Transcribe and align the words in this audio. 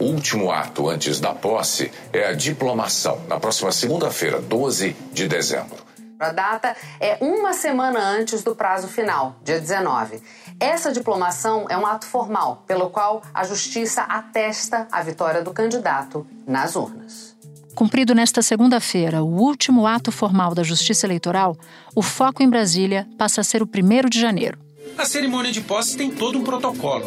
O 0.00 0.04
último 0.04 0.50
ato 0.50 0.88
antes 0.88 1.20
da 1.20 1.34
posse 1.34 1.92
é 2.10 2.26
a 2.26 2.32
diplomação, 2.32 3.20
na 3.28 3.38
próxima 3.38 3.70
segunda-feira, 3.70 4.40
12 4.40 4.96
de 5.12 5.28
dezembro. 5.28 5.76
A 6.18 6.32
data 6.32 6.74
é 6.98 7.18
uma 7.20 7.52
semana 7.52 8.00
antes 8.00 8.42
do 8.42 8.56
prazo 8.56 8.88
final, 8.88 9.36
dia 9.44 9.60
19. 9.60 10.22
Essa 10.58 10.90
diplomação 10.90 11.66
é 11.68 11.76
um 11.76 11.86
ato 11.86 12.06
formal, 12.06 12.64
pelo 12.66 12.88
qual 12.88 13.22
a 13.34 13.44
Justiça 13.44 14.00
atesta 14.04 14.88
a 14.90 15.02
vitória 15.02 15.42
do 15.42 15.52
candidato 15.52 16.26
nas 16.46 16.76
urnas. 16.76 17.36
Cumprido 17.74 18.14
nesta 18.14 18.40
segunda-feira 18.40 19.22
o 19.22 19.38
último 19.38 19.86
ato 19.86 20.10
formal 20.10 20.54
da 20.54 20.62
Justiça 20.62 21.04
Eleitoral, 21.04 21.58
o 21.94 22.00
foco 22.00 22.42
em 22.42 22.48
Brasília 22.48 23.06
passa 23.18 23.42
a 23.42 23.44
ser 23.44 23.62
o 23.62 23.66
1 23.68 24.08
de 24.08 24.18
janeiro. 24.18 24.58
A 24.96 25.04
cerimônia 25.04 25.52
de 25.52 25.60
posse 25.60 25.94
tem 25.94 26.10
todo 26.10 26.38
um 26.38 26.42
protocolo. 26.42 27.04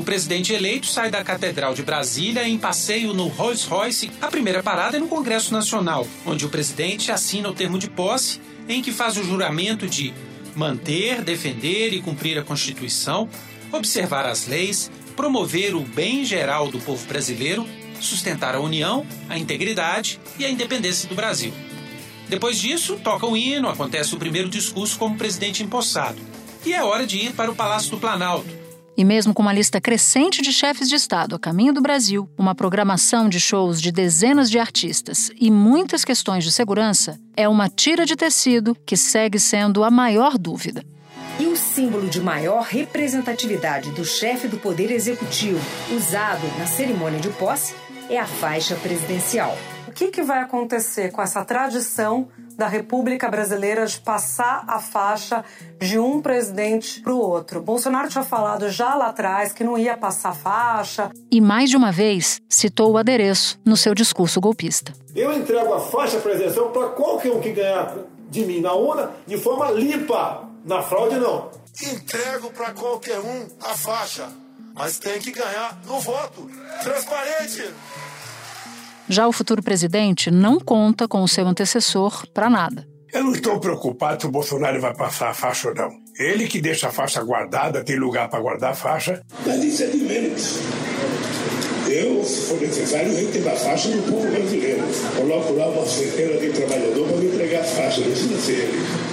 O 0.00 0.02
presidente 0.02 0.54
eleito 0.54 0.86
sai 0.86 1.10
da 1.10 1.22
Catedral 1.22 1.74
de 1.74 1.82
Brasília 1.82 2.48
em 2.48 2.56
passeio 2.56 3.12
no 3.12 3.28
Rolls 3.28 3.68
Royce. 3.68 4.10
A 4.18 4.28
primeira 4.28 4.62
parada 4.62 4.96
é 4.96 5.00
no 5.00 5.08
Congresso 5.08 5.52
Nacional, 5.52 6.08
onde 6.24 6.46
o 6.46 6.48
presidente 6.48 7.12
assina 7.12 7.50
o 7.50 7.52
termo 7.52 7.78
de 7.78 7.90
posse, 7.90 8.40
em 8.66 8.80
que 8.80 8.92
faz 8.92 9.18
o 9.18 9.22
juramento 9.22 9.86
de 9.86 10.14
manter, 10.56 11.20
defender 11.20 11.92
e 11.92 12.00
cumprir 12.00 12.38
a 12.38 12.42
Constituição, 12.42 13.28
observar 13.70 14.24
as 14.24 14.46
leis, 14.46 14.90
promover 15.14 15.74
o 15.74 15.82
bem 15.82 16.24
geral 16.24 16.68
do 16.68 16.78
povo 16.78 17.06
brasileiro, 17.06 17.68
sustentar 18.00 18.54
a 18.54 18.60
união, 18.60 19.06
a 19.28 19.38
integridade 19.38 20.18
e 20.38 20.46
a 20.46 20.50
independência 20.50 21.10
do 21.10 21.14
Brasil. 21.14 21.52
Depois 22.26 22.58
disso, 22.58 22.98
toca 23.04 23.26
o 23.26 23.36
hino, 23.36 23.68
acontece 23.68 24.14
o 24.14 24.18
primeiro 24.18 24.48
discurso 24.48 24.98
como 24.98 25.18
presidente 25.18 25.62
empossado. 25.62 26.22
E 26.64 26.72
é 26.72 26.82
hora 26.82 27.06
de 27.06 27.18
ir 27.18 27.32
para 27.32 27.50
o 27.50 27.54
Palácio 27.54 27.90
do 27.90 27.98
Planalto, 27.98 28.59
e 29.00 29.04
mesmo 29.04 29.32
com 29.32 29.40
uma 29.40 29.54
lista 29.54 29.80
crescente 29.80 30.42
de 30.42 30.52
chefes 30.52 30.86
de 30.86 30.94
Estado 30.94 31.34
a 31.34 31.38
caminho 31.38 31.72
do 31.72 31.80
Brasil, 31.80 32.28
uma 32.36 32.54
programação 32.54 33.30
de 33.30 33.40
shows 33.40 33.80
de 33.80 33.90
dezenas 33.90 34.50
de 34.50 34.58
artistas 34.58 35.30
e 35.40 35.50
muitas 35.50 36.04
questões 36.04 36.44
de 36.44 36.52
segurança, 36.52 37.18
é 37.34 37.48
uma 37.48 37.70
tira 37.70 38.04
de 38.04 38.14
tecido 38.14 38.76
que 38.84 38.98
segue 38.98 39.40
sendo 39.40 39.82
a 39.84 39.90
maior 39.90 40.36
dúvida. 40.36 40.84
E 41.38 41.46
o 41.46 41.56
símbolo 41.56 42.10
de 42.10 42.20
maior 42.20 42.64
representatividade 42.64 43.90
do 43.92 44.04
chefe 44.04 44.46
do 44.46 44.58
Poder 44.58 44.90
Executivo 44.90 45.64
usado 45.96 46.46
na 46.58 46.66
cerimônia 46.66 47.20
de 47.20 47.30
posse 47.30 47.74
é 48.10 48.18
a 48.18 48.26
faixa 48.26 48.74
presidencial. 48.74 49.56
O 49.90 49.92
que, 49.92 50.06
que 50.06 50.22
vai 50.22 50.38
acontecer 50.38 51.10
com 51.10 51.20
essa 51.20 51.44
tradição 51.44 52.28
da 52.56 52.68
República 52.68 53.28
Brasileira 53.28 53.84
de 53.84 53.98
passar 53.98 54.62
a 54.68 54.78
faixa 54.78 55.44
de 55.80 55.98
um 55.98 56.22
presidente 56.22 57.00
para 57.00 57.12
o 57.12 57.18
outro. 57.18 57.60
Bolsonaro 57.60 58.08
tinha 58.08 58.22
falado 58.22 58.68
já 58.68 58.94
lá 58.94 59.08
atrás 59.08 59.52
que 59.52 59.64
não 59.64 59.76
ia 59.76 59.96
passar 59.96 60.32
faixa. 60.32 61.10
E 61.28 61.40
mais 61.40 61.70
de 61.70 61.76
uma 61.76 61.90
vez 61.90 62.40
citou 62.48 62.92
o 62.92 62.98
adereço 62.98 63.58
no 63.64 63.76
seu 63.76 63.92
discurso 63.92 64.40
golpista. 64.40 64.92
Eu 65.12 65.32
entrego 65.32 65.74
a 65.74 65.80
faixa 65.80 66.20
presidencial 66.20 66.70
para 66.70 66.90
qualquer 66.90 67.32
um 67.32 67.40
que 67.40 67.50
ganhar 67.50 67.96
de 68.30 68.46
mim 68.46 68.60
na 68.60 68.72
urna 68.72 69.10
de 69.26 69.38
forma 69.38 69.72
limpa. 69.72 70.48
Na 70.64 70.82
fraude, 70.82 71.16
não. 71.16 71.50
Entrego 71.82 72.52
para 72.52 72.70
qualquer 72.70 73.18
um 73.18 73.48
a 73.60 73.74
faixa, 73.74 74.28
mas 74.72 75.00
tem 75.00 75.18
que 75.18 75.32
ganhar 75.32 75.80
no 75.84 75.98
voto. 75.98 76.48
Transparente. 76.80 77.74
Já 79.10 79.26
o 79.26 79.32
futuro 79.32 79.60
presidente 79.60 80.30
não 80.30 80.60
conta 80.60 81.08
com 81.08 81.20
o 81.20 81.26
seu 81.26 81.44
antecessor 81.44 82.28
para 82.32 82.48
nada. 82.48 82.86
Eu 83.12 83.24
não 83.24 83.32
estou 83.32 83.58
preocupado 83.58 84.20
se 84.20 84.28
o 84.28 84.30
Bolsonaro 84.30 84.80
vai 84.80 84.94
passar 84.94 85.30
a 85.30 85.34
faixa 85.34 85.70
ou 85.70 85.74
não. 85.74 85.90
Ele 86.16 86.46
que 86.46 86.60
deixa 86.60 86.86
a 86.86 86.92
faixa 86.92 87.20
guardada, 87.20 87.82
tem 87.82 87.98
lugar 87.98 88.30
para 88.30 88.38
guardar 88.38 88.70
a 88.70 88.74
faixa. 88.74 89.20
Mas 89.44 89.64
isso 89.64 89.82
é 89.82 89.86
de 89.86 89.96
menos. 89.96 90.58
Eu, 91.88 92.22
se 92.22 92.42
for 92.42 92.60
necessário, 92.60 93.12
retiro 93.12 93.48
a 93.48 93.56
faixa 93.56 93.88
do 93.88 94.00
povo 94.08 94.30
brasileiro. 94.30 94.84
Coloco 95.16 95.54
lá 95.54 95.66
uma 95.66 95.84
centena 95.86 96.38
de 96.38 96.50
trabalhador 96.52 97.08
para 97.08 97.16
me 97.16 97.26
entregar 97.26 97.60
a 97.62 97.64
faixa, 97.64 98.00
não 98.02 98.10
precisa 98.12 98.40
ser 98.40 98.52
ele. 98.52 99.10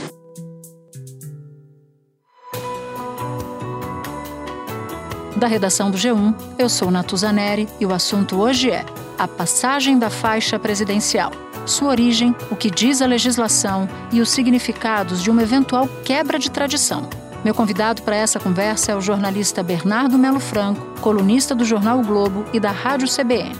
Da 5.37 5.47
redação 5.47 5.89
do 5.89 5.97
G1, 5.97 6.35
eu 6.59 6.69
sou 6.69 6.91
Natuzaneri 6.91 7.67
e 7.79 7.85
o 7.87 7.91
assunto 7.91 8.39
hoje 8.39 8.69
é 8.69 8.85
a 9.17 9.27
passagem 9.27 9.97
da 9.97 10.09
faixa 10.09 10.59
presidencial, 10.59 11.31
sua 11.65 11.89
origem, 11.89 12.35
o 12.51 12.55
que 12.55 12.69
diz 12.69 13.01
a 13.01 13.05
legislação 13.05 13.89
e 14.11 14.21
os 14.21 14.29
significados 14.29 15.21
de 15.21 15.29
uma 15.29 15.43
eventual 15.43 15.87
quebra 16.03 16.37
de 16.37 16.51
tradição. 16.51 17.09
Meu 17.43 17.53
convidado 17.53 18.01
para 18.01 18.15
essa 18.15 18.39
conversa 18.39 18.91
é 18.91 18.95
o 18.95 19.01
jornalista 19.01 19.63
Bernardo 19.63 20.17
Melo 20.17 20.39
Franco, 20.39 20.99
colunista 21.01 21.55
do 21.55 21.65
jornal 21.65 21.99
o 21.99 22.03
Globo 22.03 22.45
e 22.53 22.59
da 22.59 22.71
Rádio 22.71 23.07
CBN. 23.07 23.55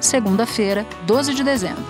Segunda-feira, 0.00 0.86
12 1.06 1.34
de 1.34 1.42
dezembro. 1.42 1.84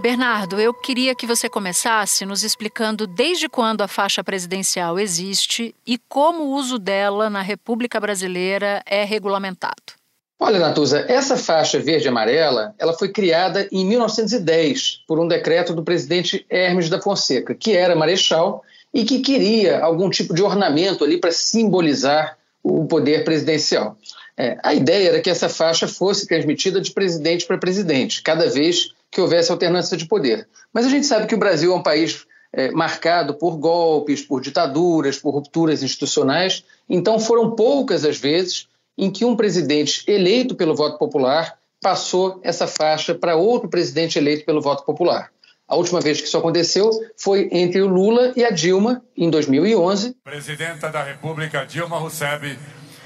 Bernardo, 0.00 0.60
eu 0.60 0.74
queria 0.74 1.14
que 1.14 1.26
você 1.26 1.48
começasse 1.48 2.26
nos 2.26 2.42
explicando 2.42 3.06
desde 3.06 3.48
quando 3.48 3.80
a 3.80 3.88
faixa 3.88 4.22
presidencial 4.22 4.98
existe 4.98 5.74
e 5.86 5.96
como 5.96 6.42
o 6.42 6.50
uso 6.50 6.78
dela 6.78 7.30
na 7.30 7.40
República 7.40 7.98
Brasileira 7.98 8.82
é 8.84 9.02
regulamentado. 9.04 10.03
Olha, 10.46 10.58
Natuza, 10.58 11.06
essa 11.08 11.38
faixa 11.38 11.78
verde 11.78 12.04
e 12.04 12.08
amarela 12.08 12.74
ela 12.78 12.92
foi 12.92 13.08
criada 13.08 13.66
em 13.72 13.82
1910 13.86 15.00
por 15.08 15.18
um 15.18 15.26
decreto 15.26 15.72
do 15.72 15.82
presidente 15.82 16.44
Hermes 16.50 16.90
da 16.90 17.00
Fonseca, 17.00 17.54
que 17.54 17.74
era 17.74 17.96
marechal 17.96 18.62
e 18.92 19.06
que 19.06 19.20
queria 19.20 19.80
algum 19.80 20.10
tipo 20.10 20.34
de 20.34 20.42
ornamento 20.42 21.02
ali 21.02 21.16
para 21.16 21.32
simbolizar 21.32 22.36
o 22.62 22.84
poder 22.84 23.24
presidencial. 23.24 23.96
É, 24.36 24.58
a 24.62 24.74
ideia 24.74 25.08
era 25.08 25.20
que 25.22 25.30
essa 25.30 25.48
faixa 25.48 25.88
fosse 25.88 26.26
transmitida 26.26 26.78
de 26.78 26.92
presidente 26.92 27.46
para 27.46 27.56
presidente, 27.56 28.22
cada 28.22 28.46
vez 28.46 28.90
que 29.10 29.22
houvesse 29.22 29.50
alternância 29.50 29.96
de 29.96 30.04
poder. 30.04 30.46
Mas 30.74 30.84
a 30.84 30.90
gente 30.90 31.06
sabe 31.06 31.26
que 31.26 31.34
o 31.34 31.38
Brasil 31.38 31.72
é 31.72 31.74
um 31.74 31.82
país 31.82 32.26
é, 32.52 32.70
marcado 32.70 33.32
por 33.32 33.56
golpes, 33.56 34.20
por 34.20 34.42
ditaduras, 34.42 35.18
por 35.18 35.30
rupturas 35.30 35.82
institucionais, 35.82 36.62
então 36.86 37.18
foram 37.18 37.52
poucas 37.52 38.04
as 38.04 38.18
vezes 38.18 38.68
em 38.96 39.10
que 39.10 39.24
um 39.24 39.36
presidente 39.36 40.04
eleito 40.06 40.54
pelo 40.54 40.74
voto 40.74 40.98
popular 40.98 41.58
passou 41.80 42.40
essa 42.42 42.66
faixa 42.66 43.14
para 43.14 43.36
outro 43.36 43.68
presidente 43.68 44.18
eleito 44.18 44.44
pelo 44.44 44.60
voto 44.60 44.84
popular. 44.84 45.30
A 45.66 45.76
última 45.76 46.00
vez 46.00 46.20
que 46.20 46.26
isso 46.26 46.36
aconteceu 46.36 46.90
foi 47.16 47.48
entre 47.50 47.80
o 47.80 47.86
Lula 47.86 48.32
e 48.36 48.44
a 48.44 48.50
Dilma, 48.50 49.02
em 49.16 49.30
2011. 49.30 50.16
Presidenta 50.22 50.90
da 50.90 51.02
República 51.02 51.64
Dilma 51.64 51.98
Rousseff 51.98 52.58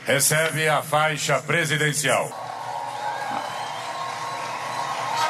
recebe 0.05 0.69
a 0.69 0.83
faixa 0.83 1.41
presidencial. 1.41 2.48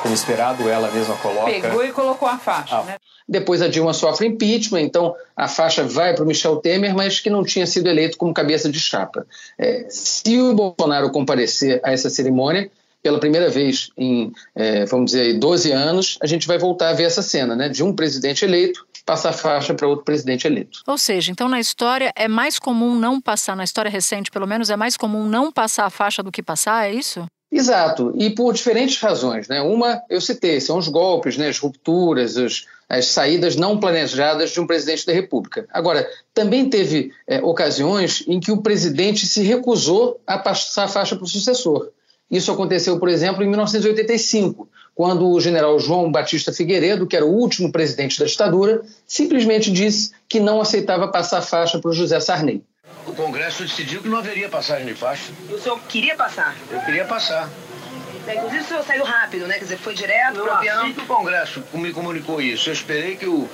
Como 0.02 0.14
esperado, 0.14 0.68
ela 0.68 0.90
mesma 0.90 1.16
coloca. 1.16 1.50
Pegou 1.50 1.84
e 1.84 1.92
colocou 1.92 2.28
a 2.28 2.38
faixa, 2.38 2.76
ah. 2.76 2.82
né? 2.84 2.96
Depois 3.28 3.60
a 3.60 3.68
Dilma 3.68 3.92
sofre 3.92 4.26
impeachment, 4.26 4.80
então 4.80 5.14
a 5.36 5.46
faixa 5.46 5.84
vai 5.84 6.14
para 6.14 6.24
o 6.24 6.26
Michel 6.26 6.56
Temer, 6.56 6.94
mas 6.94 7.20
que 7.20 7.28
não 7.28 7.44
tinha 7.44 7.66
sido 7.66 7.88
eleito 7.88 8.16
como 8.16 8.32
cabeça 8.32 8.70
de 8.70 8.80
chapa. 8.80 9.26
É, 9.58 9.86
se 9.90 10.40
o 10.40 10.54
Bolsonaro 10.54 11.10
comparecer 11.10 11.78
a 11.84 11.92
essa 11.92 12.08
cerimônia, 12.08 12.70
pela 13.02 13.20
primeira 13.20 13.48
vez 13.48 13.90
em, 13.96 14.32
é, 14.54 14.84
vamos 14.86 15.12
dizer, 15.12 15.38
12 15.38 15.70
anos, 15.70 16.18
a 16.22 16.26
gente 16.26 16.46
vai 16.46 16.58
voltar 16.58 16.88
a 16.88 16.92
ver 16.94 17.04
essa 17.04 17.22
cena, 17.22 17.54
né? 17.54 17.68
De 17.68 17.82
um 17.82 17.94
presidente 17.94 18.44
eleito 18.44 18.86
passar 19.04 19.30
a 19.30 19.32
faixa 19.32 19.72
para 19.72 19.88
outro 19.88 20.04
presidente 20.04 20.46
eleito. 20.46 20.82
Ou 20.86 20.98
seja, 20.98 21.32
então 21.32 21.48
na 21.48 21.58
história 21.58 22.12
é 22.14 22.28
mais 22.28 22.58
comum 22.58 22.94
não 22.94 23.18
passar, 23.18 23.56
na 23.56 23.64
história 23.64 23.90
recente 23.90 24.30
pelo 24.30 24.46
menos, 24.46 24.68
é 24.68 24.76
mais 24.76 24.98
comum 24.98 25.24
não 25.24 25.50
passar 25.50 25.86
a 25.86 25.90
faixa 25.90 26.22
do 26.22 26.30
que 26.30 26.42
passar, 26.42 26.86
é 26.86 26.92
isso? 26.92 27.26
Exato, 27.50 28.12
e 28.14 28.28
por 28.30 28.52
diferentes 28.52 29.00
razões. 29.00 29.48
Né? 29.48 29.60
Uma, 29.62 30.02
eu 30.10 30.20
citei, 30.20 30.60
são 30.60 30.76
os 30.76 30.86
golpes, 30.88 31.38
né? 31.38 31.48
as 31.48 31.58
rupturas, 31.58 32.36
as, 32.36 32.66
as 32.88 33.06
saídas 33.06 33.56
não 33.56 33.80
planejadas 33.80 34.50
de 34.50 34.60
um 34.60 34.66
presidente 34.66 35.06
da 35.06 35.14
República. 35.14 35.66
Agora, 35.70 36.06
também 36.34 36.68
teve 36.68 37.10
é, 37.26 37.42
ocasiões 37.42 38.22
em 38.26 38.38
que 38.38 38.52
o 38.52 38.60
presidente 38.60 39.26
se 39.26 39.42
recusou 39.42 40.20
a 40.26 40.36
passar 40.38 40.84
a 40.84 40.88
faixa 40.88 41.16
para 41.16 41.24
o 41.24 41.28
sucessor. 41.28 41.90
Isso 42.30 42.52
aconteceu, 42.52 42.98
por 42.98 43.08
exemplo, 43.08 43.42
em 43.42 43.48
1985, 43.48 44.68
quando 44.94 45.26
o 45.30 45.40
general 45.40 45.78
João 45.78 46.12
Batista 46.12 46.52
Figueiredo, 46.52 47.06
que 47.06 47.16
era 47.16 47.24
o 47.24 47.32
último 47.32 47.72
presidente 47.72 48.18
da 48.18 48.26
ditadura, 48.26 48.82
simplesmente 49.06 49.70
disse 49.70 50.10
que 50.28 50.38
não 50.38 50.60
aceitava 50.60 51.08
passar 51.08 51.38
a 51.38 51.42
faixa 51.42 51.78
para 51.78 51.90
o 51.90 51.94
José 51.94 52.20
Sarney. 52.20 52.62
O 53.08 53.14
Congresso 53.14 53.62
decidiu 53.62 54.02
que 54.02 54.08
não 54.08 54.18
haveria 54.18 54.48
passagem 54.48 54.86
de 54.86 54.94
faixa. 54.94 55.32
E 55.48 55.54
o 55.54 55.58
senhor 55.58 55.80
queria 55.88 56.14
passar? 56.14 56.54
Eu 56.70 56.80
queria 56.80 57.04
passar. 57.06 57.48
Inclusive 58.30 58.62
o 58.62 58.66
senhor 58.66 58.84
saiu 58.84 59.04
rápido, 59.04 59.46
né? 59.46 59.54
Quer 59.54 59.64
dizer, 59.64 59.78
foi 59.78 59.94
direto 59.94 60.34
para 60.34 60.44
o 60.44 60.50
avião. 60.50 60.82
Assim 60.82 60.92
que 60.92 61.00
o 61.00 61.06
Congresso 61.06 61.64
me 61.72 61.92
comunicou 61.92 62.40
isso, 62.40 62.68
eu 62.68 62.74
esperei 62.74 63.16
que 63.16 63.26
o, 63.26 63.48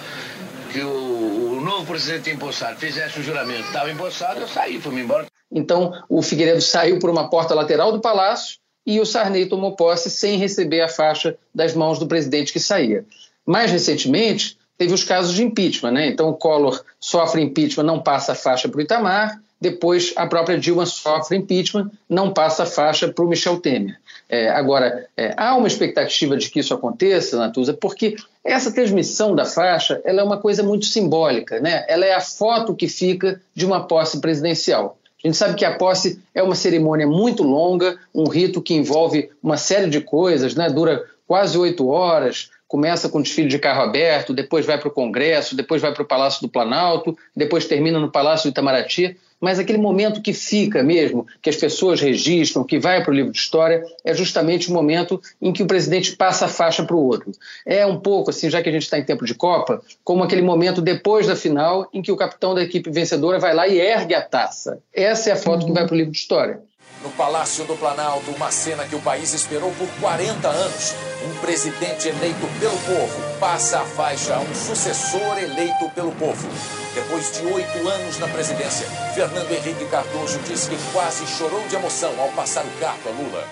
que 0.73 0.81
o, 0.81 1.59
o 1.59 1.61
novo 1.61 1.87
presidente 1.87 2.31
empossado 2.31 2.77
fizesse 2.79 3.21
o 3.21 3.23
juramento. 3.23 3.67
Estava 3.67 3.91
empossado, 3.91 4.41
eu 4.41 4.49
saí, 4.49 4.81
fui-me 4.81 5.03
embora. 5.03 5.27
Então, 5.53 5.93
o 6.09 6.21
Figueiredo 6.21 6.61
saiu 6.61 6.99
por 6.99 7.09
uma 7.09 7.31
porta 7.31 7.55
lateral 7.55 7.93
do 7.93 8.01
palácio 8.01 8.59
e 8.85 8.99
o 8.99 9.07
Sarney 9.07 9.47
tomou 9.47 9.77
posse 9.77 10.11
sem 10.11 10.37
receber 10.37 10.81
a 10.81 10.89
faixa 10.89 11.37
das 11.55 11.75
mãos 11.75 12.01
do 12.01 12.09
presidente 12.09 12.53
que 12.53 12.59
saía. 12.59 13.05
Mais 13.47 13.71
recentemente, 13.71 14.59
teve 14.77 14.93
os 14.93 15.05
casos 15.05 15.33
de 15.33 15.45
impeachment, 15.45 15.93
né? 15.93 16.09
Então, 16.09 16.29
o 16.29 16.35
Collor 16.35 16.83
sofre 16.99 17.41
impeachment, 17.41 17.85
não 17.85 18.03
passa 18.03 18.33
a 18.33 18.35
faixa 18.35 18.69
para 18.69 18.79
o 18.79 18.83
Itamar, 18.83 19.41
depois 19.65 20.13
a 20.15 20.27
própria 20.27 20.59
Dilma 20.59 20.85
sofre 20.85 21.39
impeachment, 21.39 21.91
não 22.07 22.35
passa 22.35 22.65
a 22.65 22.67
faixa 22.67 23.09
para 23.09 23.25
o 23.25 23.29
Michel 23.29 23.59
Temer. 23.61 23.99
É, 24.29 24.51
agora, 24.51 25.07
é, 25.17 25.33
há 25.39 25.57
uma 25.57 25.67
expectativa 25.67 26.37
de 26.37 26.51
que 26.51 26.61
isso 26.61 26.75
aconteça, 26.75 27.39
Natuza, 27.39 27.73
porque 27.73 28.15
essa 28.45 28.71
transmissão 28.71 29.35
da 29.35 29.47
faixa 29.47 30.03
ela 30.05 30.21
é 30.21 30.25
uma 30.25 30.37
coisa 30.37 30.63
muito 30.63 30.85
simbólica, 30.85 31.61
né? 31.61 31.83
ela 31.89 32.05
é 32.05 32.13
a 32.13 32.21
foto 32.21 32.75
que 32.75 32.89
fica 32.89 33.41
de 33.55 33.65
uma 33.65 33.87
posse 33.87 34.21
presidencial. 34.21 34.99
A 35.25 35.27
gente 35.27 35.39
sabe 35.39 35.55
que 35.55 35.65
a 35.65 35.79
posse 35.79 36.21
é 36.35 36.43
uma 36.43 36.55
cerimônia 36.55 37.07
muito 37.07 37.43
longa, 37.43 37.97
um 38.15 38.29
rito 38.29 38.61
que 38.61 38.75
envolve 38.75 39.31
uma 39.43 39.57
série 39.57 39.89
de 39.89 40.03
coisas, 40.03 40.55
né? 40.55 40.69
dura 40.69 41.03
quase 41.27 41.57
oito 41.57 41.89
horas, 41.89 42.51
começa 42.69 43.09
com 43.09 43.23
desfile 43.23 43.49
de 43.49 43.59
carro 43.59 43.83
aberto, 43.83 44.35
depois 44.35 44.67
vai 44.67 44.77
para 44.77 44.89
o 44.89 44.91
Congresso, 44.91 45.57
depois 45.57 45.81
vai 45.81 45.95
para 45.95 46.03
o 46.03 46.07
Palácio 46.07 46.43
do 46.43 46.49
Planalto, 46.49 47.17
depois 47.35 47.67
termina 47.67 47.99
no 47.99 48.11
Palácio 48.11 48.51
do 48.51 48.53
Itamaraty. 48.53 49.17
Mas 49.45 49.59
aquele 49.59 49.77
momento 49.77 50.23
que 50.23 50.33
fica 50.33 50.83
mesmo, 50.83 51.27
que 51.43 51.51
as 51.51 51.57
pessoas 51.57 52.01
registram, 52.01 52.65
que 52.65 52.79
vai 52.79 53.03
para 53.03 53.11
o 53.11 53.15
livro 53.15 53.31
de 53.31 53.37
história, 53.37 53.85
é 54.03 54.15
justamente 54.15 54.71
o 54.71 54.73
momento 54.73 55.21
em 55.39 55.53
que 55.53 55.63
o 55.63 55.67
presidente 55.67 56.17
passa 56.17 56.47
a 56.47 56.49
faixa 56.49 56.83
para 56.83 56.97
o 56.97 57.05
outro. 57.05 57.31
É 57.67 57.85
um 57.85 58.01
pouco 58.01 58.31
assim, 58.31 58.49
já 58.49 58.63
que 58.63 58.71
a 58.71 58.73
gente 58.73 58.85
está 58.85 58.99
em 58.99 59.05
tempo 59.05 59.27
de 59.27 59.35
Copa, 59.35 59.83
como 60.03 60.25
aquele 60.25 60.41
momento 60.41 60.81
depois 60.81 61.27
da 61.27 61.37
final 61.37 61.87
em 61.93 62.01
que 62.01 62.11
o 62.11 62.17
capitão 62.17 62.55
da 62.55 62.63
equipe 62.63 62.91
vencedora 62.91 63.39
vai 63.39 63.55
lá 63.55 63.69
e 63.69 63.79
ergue 63.79 64.15
a 64.15 64.23
taça. 64.23 64.79
Essa 64.91 65.29
é 65.29 65.33
a 65.35 65.37
foto 65.37 65.67
que 65.67 65.73
vai 65.73 65.85
para 65.85 65.93
o 65.93 65.99
livro 65.99 66.13
de 66.13 66.17
história 66.17 66.63
no 67.05 67.11
Palácio 67.11 67.67
do 67.67 67.77
Planalto, 67.77 68.31
uma 68.31 68.51
cena 68.51 68.87
que 68.87 68.97
o 68.97 69.01
país 69.01 69.35
esperou 69.35 69.71
por 69.73 69.87
40 70.01 70.49
anos. 70.49 70.95
Um 71.23 71.41
presidente 71.41 72.09
eleito 72.09 72.47
pelo 72.59 72.79
povo 72.79 73.39
passa 73.39 73.81
a 73.81 73.85
faixa 73.85 74.35
a 74.35 74.41
um 74.41 74.55
sucessor 74.55 75.39
eleito 75.39 75.91
pelo 75.95 76.13
povo. 76.13 76.49
Depois 76.95 77.31
de 77.33 77.47
oito 77.47 77.89
anos 77.89 78.19
na 78.19 78.29
presidência, 78.29 78.87
Fernando 79.15 79.51
Henrique 79.51 79.85
Cardoso 79.91 80.39
disse 80.49 80.71
que 80.71 80.77
quase 80.93 81.27
chorou 81.27 81.61
de 81.69 81.77
emoção 81.77 82.13
ao 82.19 82.29
passar 82.29 82.65
o 82.65 82.81
cargo 82.81 83.09
a 83.09 83.13
Lula. 83.13 83.45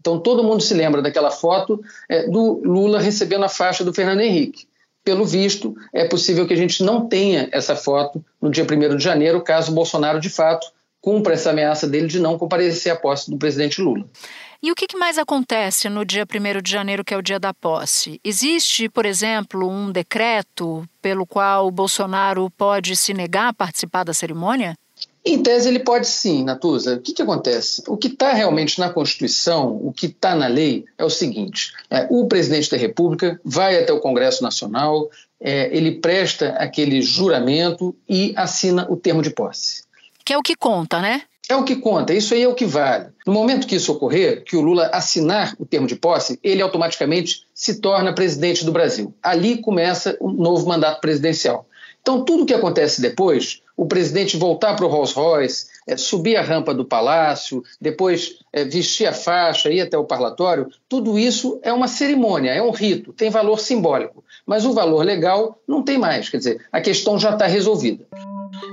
Então 0.00 0.18
todo 0.18 0.44
mundo 0.44 0.62
se 0.62 0.74
lembra 0.74 1.02
daquela 1.02 1.30
foto 1.30 1.82
é, 2.08 2.26
do 2.26 2.62
Lula 2.64 3.00
recebendo 3.00 3.44
a 3.44 3.48
faixa 3.48 3.84
do 3.84 3.92
Fernando 3.92 4.20
Henrique. 4.20 4.66
Pelo 5.02 5.26
visto, 5.26 5.74
é 5.92 6.06
possível 6.06 6.46
que 6.46 6.54
a 6.54 6.56
gente 6.56 6.82
não 6.82 7.06
tenha 7.06 7.48
essa 7.52 7.76
foto 7.76 8.24
no 8.40 8.50
dia 8.50 8.64
1 8.64 8.96
de 8.96 9.04
janeiro, 9.04 9.42
caso 9.42 9.72
Bolsonaro 9.72 10.18
de 10.18 10.30
fato 10.30 10.66
cumpra 11.04 11.34
essa 11.34 11.50
ameaça 11.50 11.86
dele 11.86 12.06
de 12.06 12.18
não 12.18 12.38
comparecer 12.38 12.90
à 12.90 12.96
posse 12.96 13.30
do 13.30 13.36
presidente 13.36 13.82
Lula. 13.82 14.06
E 14.62 14.72
o 14.72 14.74
que 14.74 14.96
mais 14.96 15.18
acontece 15.18 15.90
no 15.90 16.02
dia 16.02 16.24
1 16.24 16.62
de 16.62 16.70
janeiro, 16.70 17.04
que 17.04 17.12
é 17.12 17.16
o 17.18 17.22
dia 17.22 17.38
da 17.38 17.52
posse? 17.52 18.18
Existe, 18.24 18.88
por 18.88 19.04
exemplo, 19.04 19.68
um 19.68 19.92
decreto 19.92 20.88
pelo 21.02 21.26
qual 21.26 21.66
o 21.66 21.70
Bolsonaro 21.70 22.50
pode 22.56 22.96
se 22.96 23.12
negar 23.12 23.48
a 23.48 23.52
participar 23.52 24.04
da 24.04 24.14
cerimônia? 24.14 24.74
Em 25.22 25.42
tese, 25.42 25.68
ele 25.68 25.80
pode 25.80 26.06
sim, 26.06 26.42
Natuza. 26.42 26.94
O 26.94 27.00
que, 27.00 27.12
que 27.12 27.20
acontece? 27.20 27.82
O 27.86 27.98
que 27.98 28.08
está 28.08 28.32
realmente 28.32 28.80
na 28.80 28.88
Constituição, 28.88 29.78
o 29.82 29.92
que 29.92 30.06
está 30.06 30.34
na 30.34 30.46
lei, 30.46 30.86
é 30.96 31.04
o 31.04 31.10
seguinte: 31.10 31.74
é, 31.90 32.06
o 32.08 32.26
presidente 32.26 32.70
da 32.70 32.78
República 32.78 33.38
vai 33.44 33.78
até 33.78 33.92
o 33.92 34.00
Congresso 34.00 34.42
Nacional, 34.42 35.10
é, 35.38 35.76
ele 35.76 35.92
presta 36.00 36.50
aquele 36.52 37.02
juramento 37.02 37.94
e 38.08 38.32
assina 38.34 38.86
o 38.90 38.96
termo 38.96 39.20
de 39.20 39.28
posse. 39.28 39.83
Que 40.24 40.32
é 40.32 40.38
o 40.38 40.42
que 40.42 40.56
conta, 40.56 41.00
né? 41.00 41.22
É 41.46 41.54
o 41.54 41.64
que 41.64 41.76
conta, 41.76 42.14
isso 42.14 42.32
aí 42.32 42.42
é 42.42 42.48
o 42.48 42.54
que 42.54 42.64
vale. 42.64 43.08
No 43.26 43.34
momento 43.34 43.66
que 43.66 43.76
isso 43.76 43.92
ocorrer, 43.92 44.42
que 44.44 44.56
o 44.56 44.62
Lula 44.62 44.88
assinar 44.94 45.54
o 45.58 45.66
termo 45.66 45.86
de 45.86 45.94
posse, 45.94 46.38
ele 46.42 46.62
automaticamente 46.62 47.46
se 47.54 47.80
torna 47.80 48.14
presidente 48.14 48.64
do 48.64 48.72
Brasil. 48.72 49.14
Ali 49.22 49.58
começa 49.58 50.16
um 50.22 50.30
novo 50.32 50.66
mandato 50.66 51.02
presidencial. 51.02 51.66
Então, 52.04 52.22
tudo 52.22 52.42
o 52.42 52.46
que 52.46 52.52
acontece 52.52 53.00
depois, 53.00 53.62
o 53.74 53.86
presidente 53.86 54.36
voltar 54.36 54.76
para 54.76 54.84
o 54.84 54.88
Rolls 54.90 55.14
Royce, 55.14 55.68
é, 55.88 55.96
subir 55.96 56.36
a 56.36 56.42
rampa 56.42 56.74
do 56.74 56.84
palácio, 56.84 57.62
depois 57.80 58.40
é, 58.52 58.62
vestir 58.62 59.06
a 59.06 59.12
faixa, 59.14 59.72
ir 59.72 59.80
até 59.80 59.96
o 59.96 60.04
parlatório, 60.04 60.68
tudo 60.86 61.18
isso 61.18 61.58
é 61.62 61.72
uma 61.72 61.88
cerimônia, 61.88 62.50
é 62.50 62.60
um 62.62 62.72
rito, 62.72 63.14
tem 63.14 63.30
valor 63.30 63.58
simbólico. 63.58 64.22
Mas 64.44 64.66
o 64.66 64.74
valor 64.74 65.02
legal 65.02 65.58
não 65.66 65.82
tem 65.82 65.96
mais, 65.96 66.28
quer 66.28 66.36
dizer, 66.36 66.66
a 66.70 66.78
questão 66.78 67.18
já 67.18 67.30
está 67.30 67.46
resolvida. 67.46 68.06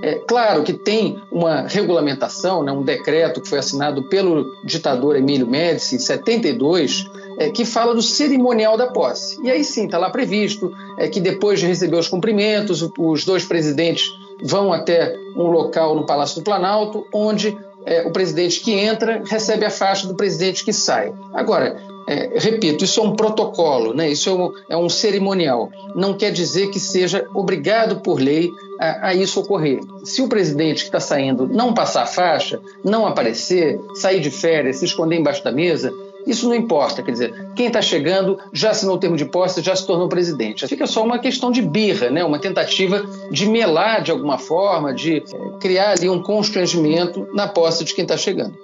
É 0.03 0.15
claro 0.27 0.63
que 0.63 0.73
tem 0.73 1.17
uma 1.31 1.61
regulamentação, 1.61 2.63
né, 2.63 2.71
um 2.73 2.83
decreto 2.83 3.41
que 3.41 3.47
foi 3.47 3.59
assinado 3.59 4.09
pelo 4.09 4.45
ditador 4.65 5.15
Emílio 5.15 5.47
Médici 5.47 5.95
em 5.95 5.99
72, 5.99 7.05
é, 7.37 7.49
que 7.49 7.65
fala 7.65 7.93
do 7.93 8.01
cerimonial 8.01 8.77
da 8.77 8.87
posse. 8.87 9.39
E 9.43 9.49
aí 9.49 9.63
sim, 9.63 9.85
está 9.85 9.97
lá 9.97 10.09
previsto 10.09 10.71
é, 10.97 11.07
que 11.07 11.19
depois 11.19 11.59
de 11.59 11.65
receber 11.65 11.97
os 11.97 12.07
cumprimentos, 12.07 12.87
os 12.97 13.25
dois 13.25 13.45
presidentes 13.45 14.11
vão 14.43 14.73
até 14.73 15.15
um 15.35 15.47
local 15.47 15.95
no 15.95 16.05
Palácio 16.05 16.41
do 16.41 16.43
Planalto, 16.43 17.05
onde 17.13 17.57
é, 17.85 18.07
o 18.07 18.11
presidente 18.11 18.59
que 18.59 18.73
entra 18.73 19.23
recebe 19.25 19.65
a 19.65 19.69
faixa 19.69 20.07
do 20.07 20.15
presidente 20.15 20.63
que 20.63 20.73
sai. 20.73 21.13
Agora, 21.33 21.81
é, 22.07 22.31
repito, 22.35 22.83
isso 22.83 22.99
é 22.99 23.03
um 23.03 23.15
protocolo, 23.15 23.93
né? 23.93 24.09
isso 24.09 24.29
é 24.29 24.33
um, 24.33 24.53
é 24.69 24.77
um, 24.77 24.89
cerimonial. 24.89 25.69
Não 25.95 26.13
quer 26.13 26.31
dizer 26.31 26.69
que 26.69 26.79
seja 26.79 27.25
obrigado 27.33 28.01
por 28.01 28.19
lei 28.19 28.51
a, 28.79 29.09
a 29.09 29.13
isso 29.13 29.39
ocorrer. 29.39 29.79
Se 30.03 30.21
o 30.21 30.27
presidente 30.27 30.79
que 30.79 30.89
está 30.89 30.99
saindo 30.99 31.47
não 31.47 31.73
passar 31.73 32.03
a 32.03 32.07
faixa, 32.07 32.59
não 32.83 33.05
aparecer, 33.05 33.79
sair 33.95 34.19
de 34.19 34.31
férias, 34.31 34.77
se 34.77 34.85
esconder 34.85 35.17
embaixo 35.17 35.43
da 35.43 35.51
mesa, 35.51 35.93
isso 36.25 36.47
não 36.47 36.55
importa, 36.55 37.01
quer 37.01 37.11
dizer, 37.11 37.53
quem 37.55 37.67
está 37.67 37.81
chegando 37.81 38.39
já 38.53 38.71
assinou 38.71 38.95
o 38.95 38.99
termo 38.99 39.15
de 39.15 39.25
posse, 39.25 39.61
já 39.61 39.75
se 39.75 39.85
tornou 39.85 40.07
presidente. 40.07 40.67
Fica 40.67 40.87
só 40.87 41.03
uma 41.03 41.19
questão 41.19 41.51
de 41.51 41.61
birra, 41.61 42.09
né? 42.09 42.23
uma 42.23 42.39
tentativa 42.39 43.03
de 43.31 43.45
melar 43.47 44.01
de 44.01 44.11
alguma 44.11 44.37
forma, 44.37 44.93
de 44.93 45.17
é, 45.17 45.23
criar 45.59 45.91
ali 45.91 46.09
um 46.09 46.21
constrangimento 46.21 47.27
na 47.33 47.47
posse 47.47 47.83
de 47.83 47.93
quem 47.93 48.03
está 48.03 48.17
chegando. 48.17 48.55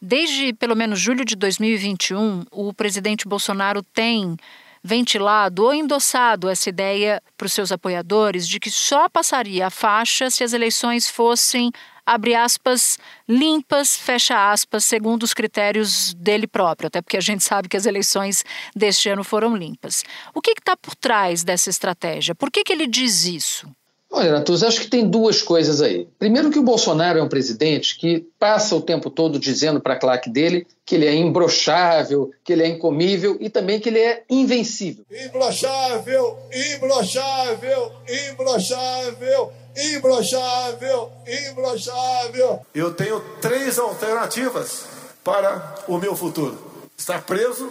Desde 0.00 0.52
pelo 0.54 0.76
menos 0.76 0.98
julho 0.98 1.24
de 1.24 1.36
2021, 1.36 2.44
o 2.50 2.72
presidente 2.72 3.28
Bolsonaro 3.28 3.82
tem 3.82 4.36
ventilado 4.82 5.64
ou 5.64 5.74
endossado 5.74 6.48
essa 6.48 6.68
ideia 6.68 7.22
para 7.36 7.46
os 7.46 7.52
seus 7.52 7.72
apoiadores 7.72 8.48
de 8.48 8.60
que 8.60 8.70
só 8.70 9.08
passaria 9.08 9.66
a 9.66 9.70
faixa 9.70 10.30
se 10.30 10.44
as 10.44 10.52
eleições 10.52 11.08
fossem, 11.08 11.70
abre 12.08 12.34
aspas, 12.34 12.98
limpas, 13.28 13.96
fecha 13.96 14.50
aspas, 14.50 14.84
segundo 14.84 15.24
os 15.24 15.34
critérios 15.34 16.14
dele 16.14 16.46
próprio, 16.46 16.86
até 16.86 17.02
porque 17.02 17.18
a 17.18 17.20
gente 17.20 17.44
sabe 17.44 17.68
que 17.68 17.76
as 17.76 17.84
eleições 17.84 18.42
deste 18.74 19.10
ano 19.10 19.22
foram 19.22 19.54
limpas. 19.54 20.02
O 20.34 20.40
que 20.40 20.52
está 20.52 20.74
por 20.74 20.94
trás 20.94 21.44
dessa 21.44 21.68
estratégia? 21.68 22.34
Por 22.34 22.50
que, 22.50 22.64
que 22.64 22.72
ele 22.72 22.86
diz 22.86 23.26
isso? 23.26 23.70
Olha, 24.10 24.32
Natuza, 24.32 24.66
acho 24.66 24.80
que 24.80 24.88
tem 24.88 25.06
duas 25.06 25.42
coisas 25.42 25.82
aí. 25.82 26.08
Primeiro 26.18 26.50
que 26.50 26.58
o 26.58 26.62
Bolsonaro 26.62 27.18
é 27.18 27.22
um 27.22 27.28
presidente 27.28 27.98
que 27.98 28.26
passa 28.38 28.74
o 28.74 28.80
tempo 28.80 29.10
todo 29.10 29.38
dizendo 29.38 29.80
para 29.80 29.94
a 29.94 29.98
claque 29.98 30.30
dele 30.30 30.66
que 30.84 30.94
ele 30.94 31.06
é 31.06 31.14
imbrochável, 31.14 32.30
que 32.42 32.54
ele 32.54 32.62
é 32.62 32.68
incomível 32.68 33.36
e 33.38 33.50
também 33.50 33.78
que 33.78 33.90
ele 33.90 33.98
é 33.98 34.24
invencível. 34.30 35.04
Imbrochável, 35.10 36.38
imbrochável, 36.74 37.92
imbrochável, 38.30 39.52
imbrochável, 39.76 41.12
imbrochável. 41.50 42.66
Eu 42.74 42.94
tenho 42.94 43.20
três 43.42 43.78
alternativas 43.78 44.86
para 45.22 45.84
o 45.86 45.98
meu 45.98 46.16
futuro: 46.16 46.58
estar 46.96 47.22
preso, 47.26 47.70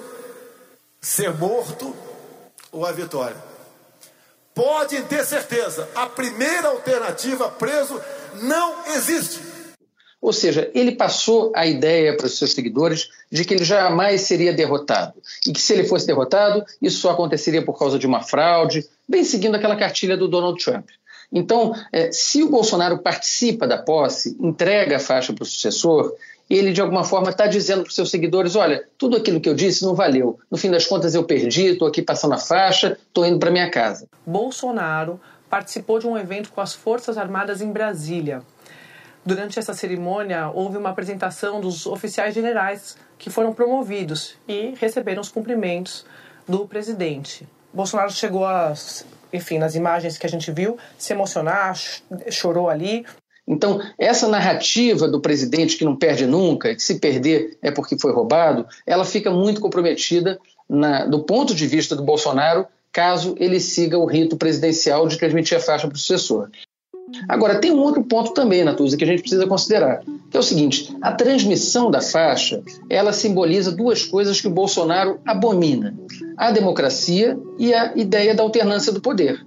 ser 1.02 1.36
morto 1.36 1.96
ou 2.72 2.86
a 2.86 2.92
vitória. 2.92 3.57
Podem 4.58 5.04
ter 5.04 5.24
certeza, 5.24 5.88
a 5.94 6.08
primeira 6.08 6.70
alternativa, 6.70 7.48
preso, 7.48 8.02
não 8.42 8.88
existe. 8.88 9.40
Ou 10.20 10.34
seja, 10.34 10.72
ele 10.74 10.94
passou 10.94 11.52
a 11.56 11.68
ideia 11.68 12.18
para 12.18 12.26
os 12.26 12.40
seus 12.40 12.54
seguidores 12.54 13.08
de 13.32 13.46
que 13.46 13.54
ele 13.54 13.64
jamais 13.64 14.22
seria 14.22 14.52
derrotado. 14.52 15.14
E 15.46 15.54
que 15.54 15.62
se 15.62 15.74
ele 15.74 15.84
fosse 15.84 16.08
derrotado, 16.08 16.66
isso 16.82 17.02
só 17.02 17.12
aconteceria 17.12 17.64
por 17.64 17.78
causa 17.78 18.00
de 18.00 18.08
uma 18.08 18.24
fraude, 18.24 18.84
bem 19.08 19.24
seguindo 19.24 19.54
aquela 19.54 19.76
cartilha 19.76 20.18
do 20.18 20.28
Donald 20.28 20.60
Trump. 20.60 20.90
Então, 21.32 21.74
é, 21.92 22.12
se 22.12 22.42
o 22.42 22.50
Bolsonaro 22.50 22.98
participa 22.98 23.68
da 23.68 23.78
posse, 23.78 24.36
entrega 24.40 24.96
a 24.96 25.00
faixa 25.00 25.34
para 25.34 25.44
o 25.44 25.46
sucessor, 25.46 26.16
ele 26.56 26.72
de 26.72 26.82
alguma 26.82 27.04
forma 27.04 27.30
está 27.30 27.48
dizendo 27.48 27.82
para 27.82 27.90
os 27.90 27.96
seus 27.96 28.10
seguidores: 28.10 28.56
olha, 28.56 28.86
tudo 28.98 29.18
aquilo 29.18 29.40
que 29.40 29.50
eu 29.50 29.56
disse 29.56 29.84
não 29.84 29.94
valeu. 29.94 30.40
No 30.50 30.58
fim 30.58 30.72
das 30.72 30.86
contas, 30.86 31.14
eu 31.14 31.24
perdi, 31.24 31.68
estou 31.68 31.88
aqui 31.88 32.02
passando 32.02 32.34
a 32.34 32.38
faixa, 32.38 32.98
estou 33.08 33.26
indo 33.26 33.40
para 33.40 33.52
minha 33.52 33.70
casa. 33.70 34.08
Bolsonaro 34.26 35.20
participou 35.50 36.00
de 36.00 36.08
um 36.08 36.18
evento 36.18 36.52
com 36.52 36.62
as 36.62 36.74
Forças 36.74 37.18
Armadas 37.18 37.62
em 37.62 37.72
Brasília. 37.72 38.42
Durante 39.26 39.60
essa 39.60 39.74
cerimônia, 39.74 40.50
houve 40.54 40.78
uma 40.78 40.90
apresentação 40.90 41.60
dos 41.60 41.86
oficiais 41.86 42.34
generais 42.34 42.98
que 43.18 43.30
foram 43.30 43.54
promovidos 43.54 44.36
e 44.48 44.74
receberam 44.80 45.22
os 45.22 45.30
cumprimentos 45.30 46.06
do 46.48 46.66
presidente. 46.66 47.46
Bolsonaro 47.74 48.12
chegou 48.12 48.46
a, 48.46 48.74
enfim, 49.34 49.58
nas 49.58 49.76
imagens 49.76 50.18
que 50.18 50.26
a 50.26 50.30
gente 50.30 50.50
viu, 50.52 50.78
se 50.98 51.12
emocionar, 51.12 51.78
chorou 52.30 52.70
ali. 52.70 53.06
Então, 53.48 53.82
essa 53.98 54.28
narrativa 54.28 55.08
do 55.08 55.22
presidente 55.22 55.78
que 55.78 55.86
não 55.86 55.96
perde 55.96 56.26
nunca, 56.26 56.76
que 56.76 56.84
se 56.84 57.00
perder 57.00 57.58
é 57.62 57.72
porque 57.72 57.98
foi 57.98 58.12
roubado, 58.12 58.66
ela 58.86 59.06
fica 59.06 59.32
muito 59.32 59.62
comprometida 59.62 60.38
na, 60.70 61.06
do 61.06 61.24
ponto 61.24 61.56
de 61.56 61.66
vista 61.66 61.96
do 61.96 62.04
Bolsonaro, 62.04 62.68
caso 62.92 63.36
ele 63.40 63.60
siga 63.60 63.98
o 63.98 64.06
rito 64.06 64.36
presidencial 64.36 65.08
de 65.08 65.18
transmitir 65.18 65.58
a 65.58 65.62
faixa 65.62 65.88
para 65.88 65.96
o 65.96 66.00
sucessor. 66.00 66.50
Agora, 67.30 67.60
tem 67.62 67.72
um 67.72 67.80
outro 67.80 68.04
ponto 68.04 68.34
também, 68.34 68.66
Natuza, 68.66 68.98
que 68.98 69.04
a 69.06 69.08
gente 69.08 69.22
precisa 69.22 69.48
considerar, 69.48 70.04
que 70.30 70.36
é 70.36 70.40
o 70.40 70.44
seguinte: 70.44 70.94
a 71.02 71.14
transmissão 71.14 71.90
da 71.90 72.02
faixa 72.02 72.62
ela 72.90 73.14
simboliza 73.14 73.72
duas 73.72 74.04
coisas 74.04 74.42
que 74.42 74.48
o 74.48 74.52
Bolsonaro 74.52 75.20
abomina: 75.26 75.98
a 76.36 76.52
democracia 76.52 77.40
e 77.58 77.74
a 77.74 77.94
ideia 77.96 78.36
da 78.36 78.44
alternância 78.44 78.92
do 78.92 79.00
poder. 79.00 79.47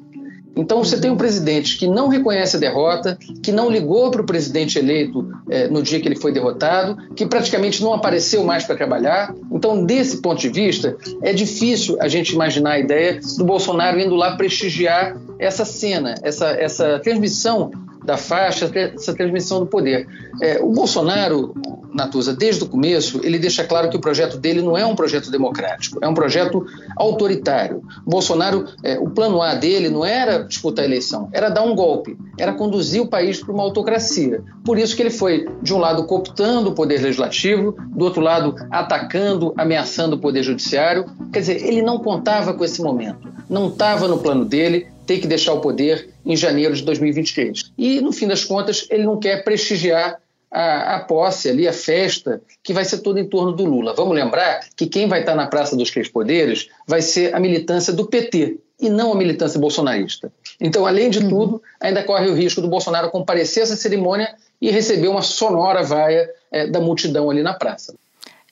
Então 0.56 0.82
você 0.82 1.00
tem 1.00 1.10
um 1.10 1.16
presidente 1.16 1.78
que 1.78 1.86
não 1.86 2.08
reconhece 2.08 2.56
a 2.56 2.60
derrota, 2.60 3.18
que 3.42 3.52
não 3.52 3.70
ligou 3.70 4.10
para 4.10 4.22
o 4.22 4.26
presidente 4.26 4.78
eleito 4.78 5.26
é, 5.48 5.68
no 5.68 5.82
dia 5.82 6.00
que 6.00 6.08
ele 6.08 6.16
foi 6.16 6.32
derrotado, 6.32 6.96
que 7.14 7.26
praticamente 7.26 7.82
não 7.82 7.94
apareceu 7.94 8.44
mais 8.44 8.64
para 8.64 8.76
trabalhar. 8.76 9.34
Então, 9.52 9.84
desse 9.84 10.20
ponto 10.20 10.40
de 10.40 10.48
vista, 10.48 10.96
é 11.22 11.32
difícil 11.32 11.96
a 12.00 12.08
gente 12.08 12.34
imaginar 12.34 12.72
a 12.72 12.78
ideia 12.78 13.20
do 13.38 13.44
Bolsonaro 13.44 13.98
indo 13.98 14.14
lá 14.14 14.36
prestigiar 14.36 15.16
essa 15.38 15.64
cena, 15.64 16.14
essa, 16.22 16.48
essa 16.48 16.98
transmissão 16.98 17.70
da 18.10 18.16
faixa, 18.16 18.68
essa 18.74 19.14
transmissão 19.14 19.60
do 19.60 19.66
poder. 19.66 20.08
É, 20.42 20.58
o 20.60 20.72
Bolsonaro, 20.72 21.54
Natuza, 21.94 22.34
desde 22.34 22.64
o 22.64 22.66
começo, 22.66 23.20
ele 23.22 23.38
deixa 23.38 23.62
claro 23.62 23.88
que 23.88 23.96
o 23.96 24.00
projeto 24.00 24.36
dele 24.36 24.60
não 24.62 24.76
é 24.76 24.84
um 24.84 24.96
projeto 24.96 25.30
democrático, 25.30 25.98
é 26.02 26.08
um 26.08 26.14
projeto 26.14 26.66
autoritário. 26.96 27.82
O 28.04 28.10
Bolsonaro, 28.10 28.66
é, 28.82 28.98
o 28.98 29.08
plano 29.08 29.40
A 29.40 29.54
dele 29.54 29.88
não 29.88 30.04
era 30.04 30.42
disputar 30.42 30.84
a 30.84 30.88
eleição, 30.88 31.28
era 31.32 31.48
dar 31.48 31.62
um 31.62 31.72
golpe, 31.72 32.18
era 32.36 32.52
conduzir 32.52 33.00
o 33.00 33.06
país 33.06 33.38
para 33.38 33.54
uma 33.54 33.62
autocracia. 33.62 34.42
Por 34.64 34.76
isso 34.76 34.96
que 34.96 35.02
ele 35.02 35.10
foi, 35.10 35.48
de 35.62 35.72
um 35.72 35.78
lado, 35.78 36.04
cooptando 36.04 36.70
o 36.70 36.74
poder 36.74 37.00
legislativo, 37.00 37.76
do 37.94 38.04
outro 38.04 38.20
lado, 38.20 38.56
atacando, 38.72 39.54
ameaçando 39.56 40.16
o 40.16 40.18
poder 40.18 40.42
judiciário. 40.42 41.04
Quer 41.32 41.40
dizer, 41.40 41.64
ele 41.64 41.80
não 41.80 42.00
contava 42.00 42.54
com 42.54 42.64
esse 42.64 42.82
momento, 42.82 43.28
não 43.48 43.68
estava 43.68 44.08
no 44.08 44.18
plano 44.18 44.44
dele, 44.44 44.88
ter 45.06 45.18
que 45.18 45.28
deixar 45.28 45.52
o 45.52 45.60
poder 45.60 46.09
em 46.24 46.36
janeiro 46.36 46.74
de 46.74 46.82
2023. 46.82 47.72
E, 47.76 48.00
no 48.00 48.12
fim 48.12 48.26
das 48.26 48.44
contas, 48.44 48.86
ele 48.90 49.04
não 49.04 49.18
quer 49.18 49.44
prestigiar 49.44 50.20
a, 50.50 50.96
a, 50.96 51.00
posse 51.00 51.48
ali, 51.48 51.68
a 51.68 51.72
festa, 51.72 52.42
que 52.62 52.72
vai 52.72 52.84
ser 52.84 52.98
toda 52.98 53.20
em 53.20 53.28
torno 53.28 53.52
do 53.52 53.64
Lula. 53.64 53.94
Vamos 53.94 54.14
lembrar 54.14 54.60
que 54.76 54.86
quem 54.86 55.06
vai 55.06 55.20
estar 55.20 55.34
na 55.34 55.46
Praça 55.46 55.76
dos 55.76 55.90
Três 55.90 56.08
Poderes 56.08 56.68
vai 56.86 57.00
ser 57.00 57.34
a 57.34 57.40
militância 57.40 57.92
do 57.92 58.06
PT 58.06 58.58
e 58.80 58.88
não 58.88 59.12
a 59.12 59.16
militância 59.16 59.60
bolsonarista. 59.60 60.32
Então, 60.60 60.86
além 60.86 61.10
de 61.10 61.20
uhum. 61.20 61.28
tudo, 61.28 61.62
ainda 61.80 62.02
corre 62.02 62.28
o 62.28 62.34
risco 62.34 62.60
do 62.60 62.68
Bolsonaro 62.68 63.10
comparecer 63.10 63.62
a 63.62 63.64
essa 63.64 63.76
cerimônia 63.76 64.34
e 64.60 64.70
receber 64.70 65.08
uma 65.08 65.22
sonora 65.22 65.82
vaia 65.82 66.28
é, 66.50 66.66
da 66.66 66.80
multidão 66.80 67.30
ali 67.30 67.42
na 67.42 67.54
praça. 67.54 67.94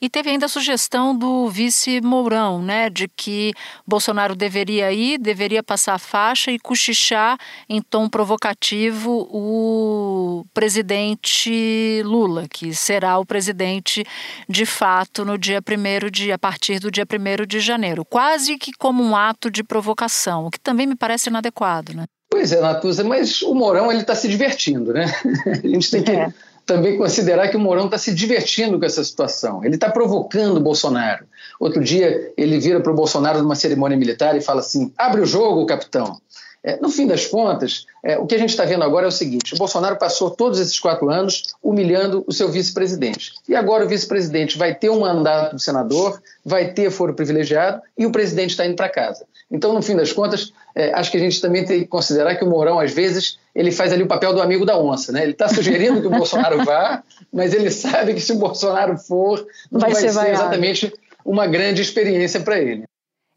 E 0.00 0.09
teve 0.09 0.31
ainda 0.31 0.47
a 0.47 0.49
sugestão 0.49 1.17
do 1.17 1.49
vice 1.49 2.00
Mourão, 2.00 2.62
né, 2.62 2.88
de 2.88 3.09
que 3.09 3.52
Bolsonaro 3.87 4.37
deveria 4.37 4.93
ir, 4.93 5.19
deveria 5.19 5.62
passar 5.62 5.95
a 5.95 5.99
faixa 5.99 6.50
e 6.50 6.59
cochichar 6.59 7.38
em 7.69 7.83
tom 7.83 8.09
provocativo 8.09 9.28
o 9.31 10.45
presidente 10.55 12.02
Lula, 12.05 12.47
que 12.49 12.75
será 12.75 13.19
o 13.19 13.26
presidente 13.26 14.05
de 14.49 14.64
fato 14.64 15.25
no 15.25 15.37
dia 15.37 15.61
primeiro 15.61 16.11
de 16.11 16.31
a 16.31 16.38
partir 16.38 16.78
do 16.78 16.90
dia 16.90 17.05
1 17.05 17.47
de 17.47 17.61
janeiro, 17.61 18.05
quase 18.05 18.57
que 18.57 18.73
como 18.78 19.02
um 19.02 19.17
ato 19.17 19.50
de 19.50 19.64
provocação, 19.64 20.47
o 20.47 20.50
que 20.50 20.61
também 20.61 20.87
me 20.87 20.97
parece 20.97 21.28
inadequado, 21.28 21.95
né? 21.95 22.05
Pois 22.31 22.52
é, 22.52 22.61
Natuza, 22.61 23.02
mas 23.02 23.40
o 23.43 23.55
Mourão 23.55 23.90
ele 23.90 24.02
está 24.02 24.14
se 24.14 24.28
divertindo, 24.28 24.93
né? 24.93 25.07
A 25.64 25.67
gente 25.67 25.90
tem 25.90 26.02
que 26.02 26.11
é 26.11 26.33
também 26.69 26.99
considerar 26.99 27.49
que 27.49 27.57
o 27.57 27.61
Mourão 27.61 27.87
está 27.87 27.97
se 27.97 28.15
divertindo 28.15 28.79
com 28.79 28.85
essa 28.85 29.03
situação. 29.03 29.65
Ele 29.65 29.77
está 29.77 29.91
provocando 29.91 30.59
o 30.59 30.61
Bolsonaro. 30.61 31.25
Outro 31.59 31.83
dia, 31.83 32.31
ele 32.37 32.61
vira 32.61 32.79
para 32.79 32.93
o 32.93 32.95
Bolsonaro 32.95 33.43
numa 33.43 33.55
cerimônia 33.55 33.97
militar 33.97 34.37
e 34.37 34.43
fala 34.43 34.61
assim: 34.61 34.93
abre 34.99 35.23
o 35.23 35.27
jogo, 35.27 35.65
capitão. 35.65 36.21
É, 36.69 36.79
no 36.83 36.91
fim 36.91 37.07
das 37.07 37.25
contas, 37.25 37.87
é, 38.05 38.19
o 38.19 38.27
que 38.27 38.35
a 38.35 38.39
gente 38.39 38.51
está 38.51 38.67
vendo 38.67 38.85
agora 38.85 39.07
é 39.07 39.09
o 39.09 39.13
seguinte: 39.13 39.55
o 39.55 39.57
Bolsonaro 39.57 39.97
passou 39.97 40.31
todos 40.31 40.61
esses 40.61 40.79
quatro 40.79 41.09
anos 41.09 41.55
humilhando 41.63 42.23
o 42.27 42.33
seu 42.33 42.51
vice-presidente. 42.51 43.33
E 43.49 43.57
agora 43.57 43.87
o 43.87 43.89
vice-presidente 43.89 44.59
vai 44.59 44.75
ter 44.75 44.91
um 44.91 45.01
mandato 45.01 45.57
de 45.57 45.63
senador, 45.63 46.21
vai 46.45 46.75
ter 46.75 46.91
foro 46.91 47.15
privilegiado 47.15 47.81
e 47.97 48.05
o 48.05 48.13
presidente 48.13 48.51
está 48.51 48.67
indo 48.67 48.77
para 48.77 48.91
casa. 48.91 49.25
Então, 49.51 49.73
no 49.73 49.81
fim 49.81 49.97
das 49.97 50.13
contas, 50.13 50.53
é, 50.75 50.93
acho 50.93 51.11
que 51.11 51.17
a 51.17 51.21
gente 51.21 51.41
também 51.41 51.65
tem 51.65 51.81
que 51.81 51.87
considerar 51.87 52.37
que 52.37 52.45
o 52.45 52.47
Mourão, 52.47 52.79
às 52.79 52.93
vezes, 52.93 53.39
ele 53.55 53.73
faz 53.73 53.91
ali 53.91 54.03
o 54.03 54.07
papel 54.07 54.35
do 54.35 54.43
amigo 54.43 54.67
da 54.67 54.79
onça. 54.79 55.11
Né? 55.11 55.23
Ele 55.23 55.33
está 55.33 55.49
sugerindo 55.49 56.03
que 56.03 56.07
o 56.07 56.11
Bolsonaro 56.11 56.63
vá, 56.67 57.03
mas 57.33 57.55
ele 57.55 57.71
sabe 57.71 58.13
que 58.13 58.21
se 58.21 58.33
o 58.33 58.37
Bolsonaro 58.37 58.99
for, 58.99 59.47
não 59.73 59.81
vai, 59.81 59.93
vai 59.93 60.03
ser, 60.03 60.13
ser 60.13 60.33
exatamente 60.33 60.93
uma 61.25 61.47
grande 61.47 61.81
experiência 61.81 62.41
para 62.41 62.59
ele. 62.59 62.85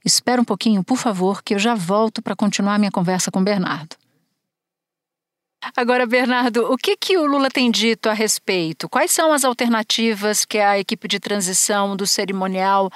Espera 0.04 0.42
um 0.42 0.46
pouquinho, 0.46 0.84
por 0.84 0.98
favor, 0.98 1.44
que 1.44 1.54
eu 1.54 1.60
já 1.60 1.76
volto 1.76 2.22
para 2.22 2.36
continuar 2.36 2.80
minha 2.80 2.92
conversa 2.92 3.30
com 3.32 3.44
Bernardo. 3.44 3.96
Agora, 5.76 6.08
Bernardo, 6.08 6.72
o 6.72 6.78
que, 6.78 6.98
que 6.98 7.18
o 7.18 7.26
Lula 7.26 7.50
tem 7.50 7.70
dito 7.70 8.10
a 8.10 8.14
respeito? 8.14 8.90
Quais 8.90 9.12
são 9.12 9.32
as 9.32 9.46
alternativas 9.46 10.44
que 10.44 10.58
a 10.58 10.80
equipe 10.80 11.08
de 11.08 11.20
transição 11.20 11.96
do 11.96 12.08
cerimonial 12.08 12.90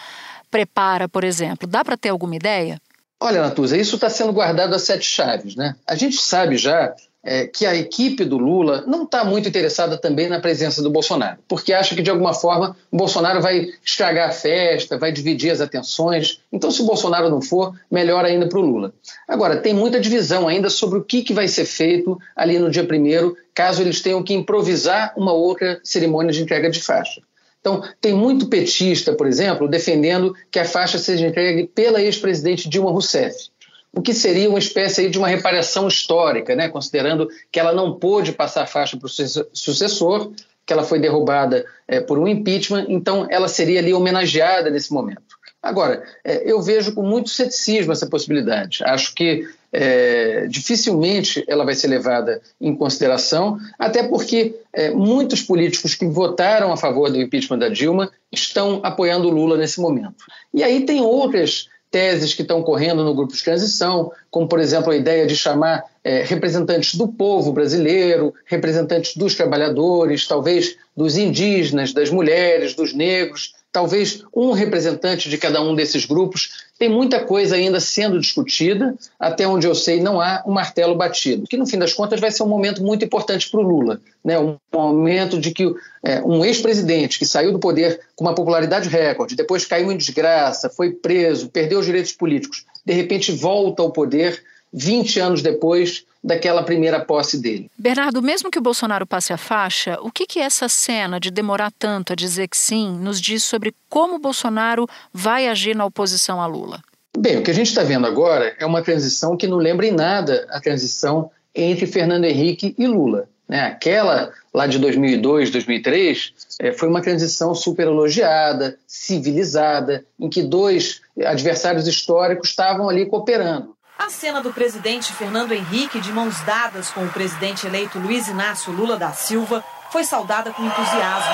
prepara, 0.49 1.07
por 1.07 1.23
exemplo? 1.23 1.67
Dá 1.67 1.85
para 1.85 1.95
ter 1.95 2.09
alguma 2.09 2.35
ideia? 2.35 2.81
Olha, 3.19 3.41
Natuza, 3.41 3.77
isso 3.77 3.95
está 3.95 4.09
sendo 4.09 4.33
guardado 4.33 4.73
a 4.73 4.79
sete 4.79 5.05
chaves, 5.05 5.55
né? 5.55 5.75
A 5.87 5.95
gente 5.95 6.17
sabe 6.17 6.57
já 6.57 6.93
é, 7.25 7.47
que 7.47 7.65
a 7.65 7.75
equipe 7.75 8.23
do 8.23 8.37
Lula 8.37 8.83
não 8.85 9.03
está 9.03 9.25
muito 9.25 9.49
interessada 9.49 9.97
também 9.97 10.29
na 10.29 10.39
presença 10.39 10.81
do 10.83 10.91
Bolsonaro, 10.91 11.39
porque 11.47 11.73
acha 11.73 11.95
que 11.95 12.03
de 12.03 12.11
alguma 12.11 12.35
forma 12.35 12.77
o 12.91 12.95
Bolsonaro 12.95 13.41
vai 13.41 13.67
estragar 13.83 14.29
a 14.29 14.31
festa, 14.31 14.99
vai 14.99 15.11
dividir 15.11 15.49
as 15.49 15.59
atenções. 15.59 16.39
Então, 16.53 16.69
se 16.69 16.83
o 16.83 16.85
Bolsonaro 16.85 17.29
não 17.29 17.41
for, 17.41 17.73
melhor 17.89 18.23
ainda 18.23 18.47
para 18.47 18.59
o 18.59 18.61
Lula. 18.61 18.93
Agora, 19.27 19.57
tem 19.57 19.73
muita 19.73 19.99
divisão 19.99 20.47
ainda 20.47 20.69
sobre 20.69 20.99
o 20.99 21.03
que, 21.03 21.23
que 21.23 21.33
vai 21.33 21.47
ser 21.47 21.65
feito 21.65 22.17
ali 22.35 22.59
no 22.59 22.69
dia 22.69 22.85
primeiro, 22.85 23.35
caso 23.55 23.81
eles 23.81 24.01
tenham 24.01 24.21
que 24.21 24.33
improvisar 24.33 25.13
uma 25.17 25.33
outra 25.33 25.79
cerimônia 25.83 26.31
de 26.31 26.43
entrega 26.43 26.69
de 26.69 26.81
faixa. 26.81 27.21
Então, 27.59 27.81
tem 27.99 28.13
muito 28.13 28.45
petista, 28.45 29.13
por 29.13 29.25
exemplo, 29.25 29.67
defendendo 29.67 30.35
que 30.51 30.59
a 30.59 30.65
faixa 30.65 30.99
seja 30.99 31.25
entregue 31.25 31.65
pela 31.65 31.99
ex-presidente 31.99 32.69
Dilma 32.69 32.91
Rousseff 32.91 33.49
o 33.95 34.01
que 34.01 34.13
seria 34.13 34.49
uma 34.49 34.59
espécie 34.59 35.09
de 35.09 35.17
uma 35.17 35.27
reparação 35.27 35.87
histórica, 35.87 36.55
né? 36.55 36.67
considerando 36.67 37.29
que 37.51 37.59
ela 37.59 37.73
não 37.73 37.97
pôde 37.97 38.33
passar 38.33 38.63
a 38.63 38.67
faixa 38.67 38.97
para 38.97 39.07
o 39.07 39.09
sucessor, 39.53 40.31
que 40.65 40.73
ela 40.73 40.83
foi 40.83 40.99
derrubada 40.99 41.65
é, 41.87 42.01
por 42.01 42.19
um 42.19 42.27
impeachment, 42.27 42.87
então 42.89 43.25
ela 43.29 43.47
seria 43.47 43.79
ali 43.79 43.93
homenageada 43.93 44.69
nesse 44.69 44.91
momento. 44.91 45.35
Agora, 45.61 46.03
é, 46.23 46.49
eu 46.49 46.61
vejo 46.61 46.93
com 46.93 47.01
muito 47.01 47.29
ceticismo 47.29 47.91
essa 47.91 48.07
possibilidade. 48.07 48.83
Acho 48.83 49.15
que 49.15 49.47
é, 49.71 50.45
dificilmente 50.47 51.43
ela 51.47 51.65
vai 51.65 51.73
ser 51.73 51.87
levada 51.87 52.41
em 52.61 52.75
consideração, 52.75 53.57
até 53.79 54.03
porque 54.03 54.55
é, 54.71 54.91
muitos 54.91 55.41
políticos 55.41 55.95
que 55.95 56.05
votaram 56.05 56.71
a 56.71 56.77
favor 56.77 57.09
do 57.09 57.19
impeachment 57.19 57.59
da 57.59 57.69
Dilma 57.69 58.11
estão 58.31 58.79
apoiando 58.83 59.27
o 59.27 59.31
Lula 59.31 59.57
nesse 59.57 59.79
momento. 59.79 60.25
E 60.53 60.63
aí 60.63 60.85
tem 60.85 61.01
outras 61.01 61.67
teses 61.95 62.33
que 62.33 62.41
estão 62.41 62.61
correndo 62.61 63.05
no 63.05 63.15
grupo 63.15 63.33
de 63.33 63.41
transição, 63.41 64.11
como, 64.29 64.49
por 64.49 64.59
exemplo, 64.59 64.91
a 64.91 64.97
ideia 64.97 65.25
de 65.25 65.33
chamar 65.33 65.85
é, 66.03 66.23
representantes 66.23 66.95
do 66.95 67.07
povo 67.07 67.53
brasileiro, 67.53 68.33
representantes 68.43 69.15
dos 69.15 69.33
trabalhadores, 69.33 70.27
talvez 70.27 70.75
dos 70.93 71.15
indígenas, 71.15 71.93
das 71.93 72.09
mulheres, 72.09 72.75
dos 72.75 72.93
negros, 72.93 73.53
talvez 73.75 74.23
um 74.33 74.53
representante 74.53 75.29
de 75.29 75.37
cada 75.37 75.61
um 75.61 75.75
desses 75.75 76.05
grupos. 76.05 76.63
Tem 76.79 76.87
muita 76.87 77.19
coisa 77.25 77.57
ainda 77.57 77.81
sendo 77.81 78.17
discutida, 78.21 78.95
até 79.19 79.45
onde 79.45 79.67
eu 79.67 79.75
sei, 79.75 79.99
não 79.99 80.21
há 80.21 80.41
um 80.47 80.53
martelo 80.53 80.95
batido, 80.95 81.45
que 81.45 81.57
no 81.57 81.67
fim 81.67 81.77
das 81.77 81.93
contas 81.93 82.21
vai 82.21 82.31
ser 82.31 82.43
um 82.43 82.47
momento 82.47 82.81
muito 82.81 83.03
importante 83.03 83.49
para 83.51 83.59
o 83.59 83.63
Lula. 83.63 83.99
Né? 84.23 84.39
Um 84.39 84.55
momento 84.73 85.37
de 85.41 85.51
que 85.51 85.75
é, 86.01 86.21
um 86.21 86.45
ex-presidente 86.45 87.19
que 87.19 87.25
saiu 87.25 87.51
do 87.51 87.59
poder 87.59 87.99
com 88.15 88.23
uma 88.23 88.33
popularidade 88.33 88.87
recorde, 88.87 89.35
depois 89.35 89.65
caiu 89.65 89.91
em 89.91 89.97
desgraça, 89.97 90.69
foi 90.69 90.91
preso, 90.91 91.49
perdeu 91.49 91.79
os 91.79 91.85
direitos 91.85 92.13
políticos, 92.13 92.63
de 92.85 92.93
repente 92.93 93.33
volta 93.33 93.83
ao 93.83 93.91
poder 93.91 94.41
20 94.75 95.19
anos 95.21 95.41
depois 95.41 96.05
daquela 96.21 96.63
primeira 96.63 96.99
posse 96.99 97.39
dele. 97.39 97.69
Bernardo, 97.77 98.21
mesmo 98.21 98.51
que 98.51 98.59
o 98.59 98.61
Bolsonaro 98.61 99.05
passe 99.05 99.31
a 99.31 99.37
faixa, 99.37 99.97
o 100.01 100.11
que, 100.11 100.25
que 100.25 100.39
essa 100.39 100.67
cena 100.67 101.19
de 101.19 101.31
demorar 101.31 101.71
tanto 101.71 102.13
a 102.13 102.15
dizer 102.15 102.47
que 102.47 102.57
sim 102.57 102.97
nos 102.99 103.21
diz 103.21 103.43
sobre 103.43 103.73
como 103.87 104.15
o 104.15 104.19
Bolsonaro 104.19 104.87
vai 105.13 105.47
agir 105.47 105.75
na 105.75 105.85
oposição 105.85 106.41
a 106.41 106.47
Lula? 106.47 106.81
Bem, 107.17 107.37
o 107.37 107.43
que 107.43 107.51
a 107.51 107.53
gente 107.53 107.67
está 107.67 107.83
vendo 107.83 108.05
agora 108.05 108.53
é 108.59 108.65
uma 108.65 108.81
transição 108.81 109.37
que 109.37 109.47
não 109.47 109.57
lembra 109.57 109.85
em 109.85 109.91
nada 109.91 110.45
a 110.49 110.59
transição 110.59 111.31
entre 111.53 111.85
Fernando 111.85 112.25
Henrique 112.25 112.75
e 112.77 112.85
Lula. 112.85 113.29
Né? 113.47 113.61
Aquela 113.61 114.33
lá 114.53 114.67
de 114.67 114.79
2002, 114.79 115.51
2003, 115.51 116.33
é, 116.59 116.71
foi 116.71 116.89
uma 116.89 117.01
transição 117.01 117.53
super 117.53 117.87
elogiada, 117.87 118.77
civilizada, 118.87 120.03
em 120.19 120.29
que 120.29 120.41
dois 120.41 121.01
adversários 121.23 121.87
históricos 121.87 122.49
estavam 122.49 122.89
ali 122.89 123.05
cooperando. 123.05 123.74
A 123.97 124.09
cena 124.09 124.41
do 124.41 124.51
presidente 124.51 125.13
Fernando 125.13 125.53
Henrique 125.53 126.01
de 126.01 126.11
mãos 126.11 126.39
dadas 126.41 126.89
com 126.89 127.05
o 127.05 127.09
presidente 127.09 127.65
eleito 127.65 127.97
Luiz 127.97 128.27
Inácio 128.27 128.71
Lula 128.71 128.97
da 128.97 129.13
Silva 129.13 129.63
foi 129.89 130.03
saudada 130.03 130.51
com 130.51 130.63
entusiasmo. 130.63 131.33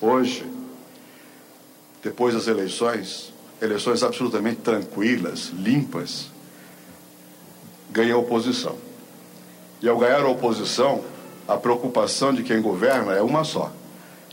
Hoje, 0.00 0.50
depois 2.02 2.34
das 2.34 2.46
eleições, 2.46 3.32
eleições 3.60 4.02
absolutamente 4.02 4.62
tranquilas, 4.62 5.50
limpas, 5.52 6.30
ganha 7.90 8.14
a 8.14 8.18
oposição. 8.18 8.78
E 9.82 9.88
ao 9.88 9.98
ganhar 9.98 10.22
a 10.22 10.28
oposição, 10.28 11.04
a 11.46 11.56
preocupação 11.56 12.32
de 12.32 12.42
quem 12.42 12.62
governa 12.62 13.12
é 13.12 13.22
uma 13.22 13.44
só: 13.44 13.70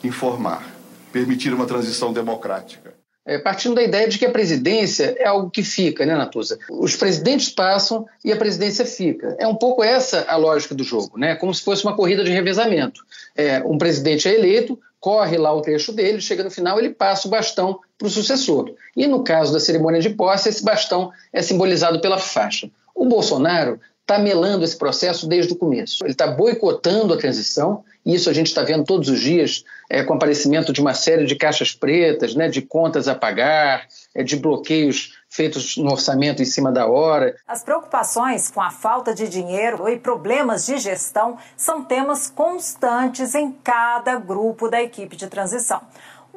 informar, 0.01 0.65
permitir 1.12 1.53
uma 1.53 1.65
transição 1.65 2.13
democrática. 2.13 2.97
É, 3.27 3.38
partindo 3.38 3.75
da 3.75 3.84
ideia 3.84 4.07
de 4.07 4.17
que 4.17 4.25
a 4.25 4.31
presidência 4.31 5.13
é 5.19 5.27
algo 5.27 5.50
que 5.50 5.62
fica, 5.62 6.05
né, 6.05 6.15
Natuza? 6.15 6.57
Os 6.69 6.96
presidentes 6.96 7.50
passam 7.50 8.07
e 8.24 8.31
a 8.31 8.38
presidência 8.38 8.86
fica. 8.86 9.36
É 9.38 9.46
um 9.46 9.55
pouco 9.55 9.84
essa 9.84 10.25
a 10.29 10.38
lógica 10.38 10.74
do 10.74 10.81
jogo, 10.81 11.17
né? 11.17 11.36
Como 11.36 11.53
se 11.53 11.62
fosse 11.62 11.84
uma 11.84 11.93
corrida 11.93 12.24
de 12.24 12.31
revezamento. 12.31 13.01
É, 13.36 13.62
um 13.65 13.77
presidente 13.77 14.29
é 14.29 14.34
eleito, 14.34 14.79
corre 14.98 15.38
lá 15.38 15.53
o 15.53 15.62
trecho 15.62 15.91
dele, 15.91 16.22
chega 16.22 16.41
no 16.41 16.50
final, 16.50 16.79
ele 16.79 16.91
passa 16.91 17.27
o 17.27 17.31
bastão 17.31 17.79
para 17.98 18.07
o 18.07 18.10
sucessor. 18.10 18.74
E 18.96 19.05
no 19.05 19.22
caso 19.25 19.51
da 19.51 19.60
cerimônia 19.60 20.00
de 20.00 20.12
posse, 20.12 20.48
esse 20.48 20.63
bastão 20.63 21.12
é 21.34 21.41
simbolizado 21.41 22.00
pela 22.00 22.17
faixa. 22.17 22.72
O 22.96 23.05
Bolsonaro 23.05 23.77
está 24.08 24.18
melando 24.18 24.64
esse 24.64 24.78
processo 24.78 25.28
desde 25.28 25.52
o 25.52 25.58
começo. 25.58 26.06
Ele 26.06 26.14
está 26.14 26.26
boicotando 26.26 27.14
a 27.14 27.18
transição, 27.18 27.84
e 28.06 28.16
isso 28.16 28.30
a 28.30 28.34
gente 28.34 28.48
está 28.48 28.64
vendo 28.64 28.86
todos 28.86 29.10
os 29.10 29.20
dias 29.20 29.66
é, 29.90 30.02
com 30.02 30.14
o 30.14 30.16
aparecimento 30.16 30.72
de 30.72 30.80
uma 30.80 30.94
série 30.94 31.26
de 31.26 31.36
caixas 31.36 31.74
pretas, 31.74 32.34
né, 32.34 32.48
de 32.48 32.62
contas 32.62 33.10
a 33.10 33.14
pagar, 33.14 33.86
é, 34.16 34.24
de 34.24 34.38
bloqueios 34.38 35.18
feitos 35.30 35.76
no 35.76 35.92
orçamento 35.92 36.42
em 36.42 36.46
cima 36.46 36.72
da 36.72 36.88
hora. 36.88 37.36
As 37.46 37.64
preocupações 37.64 38.50
com 38.50 38.62
a 38.62 38.70
falta 38.70 39.14
de 39.14 39.28
dinheiro 39.28 39.90
e 39.90 40.00
problemas 40.00 40.66
de 40.66 40.78
gestão 40.78 41.38
são 41.58 41.84
temas 41.84 42.30
constantes 42.30 43.36
em 43.36 43.52
cada 43.52 44.16
grupo 44.16 44.70
da 44.70 44.82
equipe 44.82 45.18
de 45.18 45.28
transição 45.28 45.82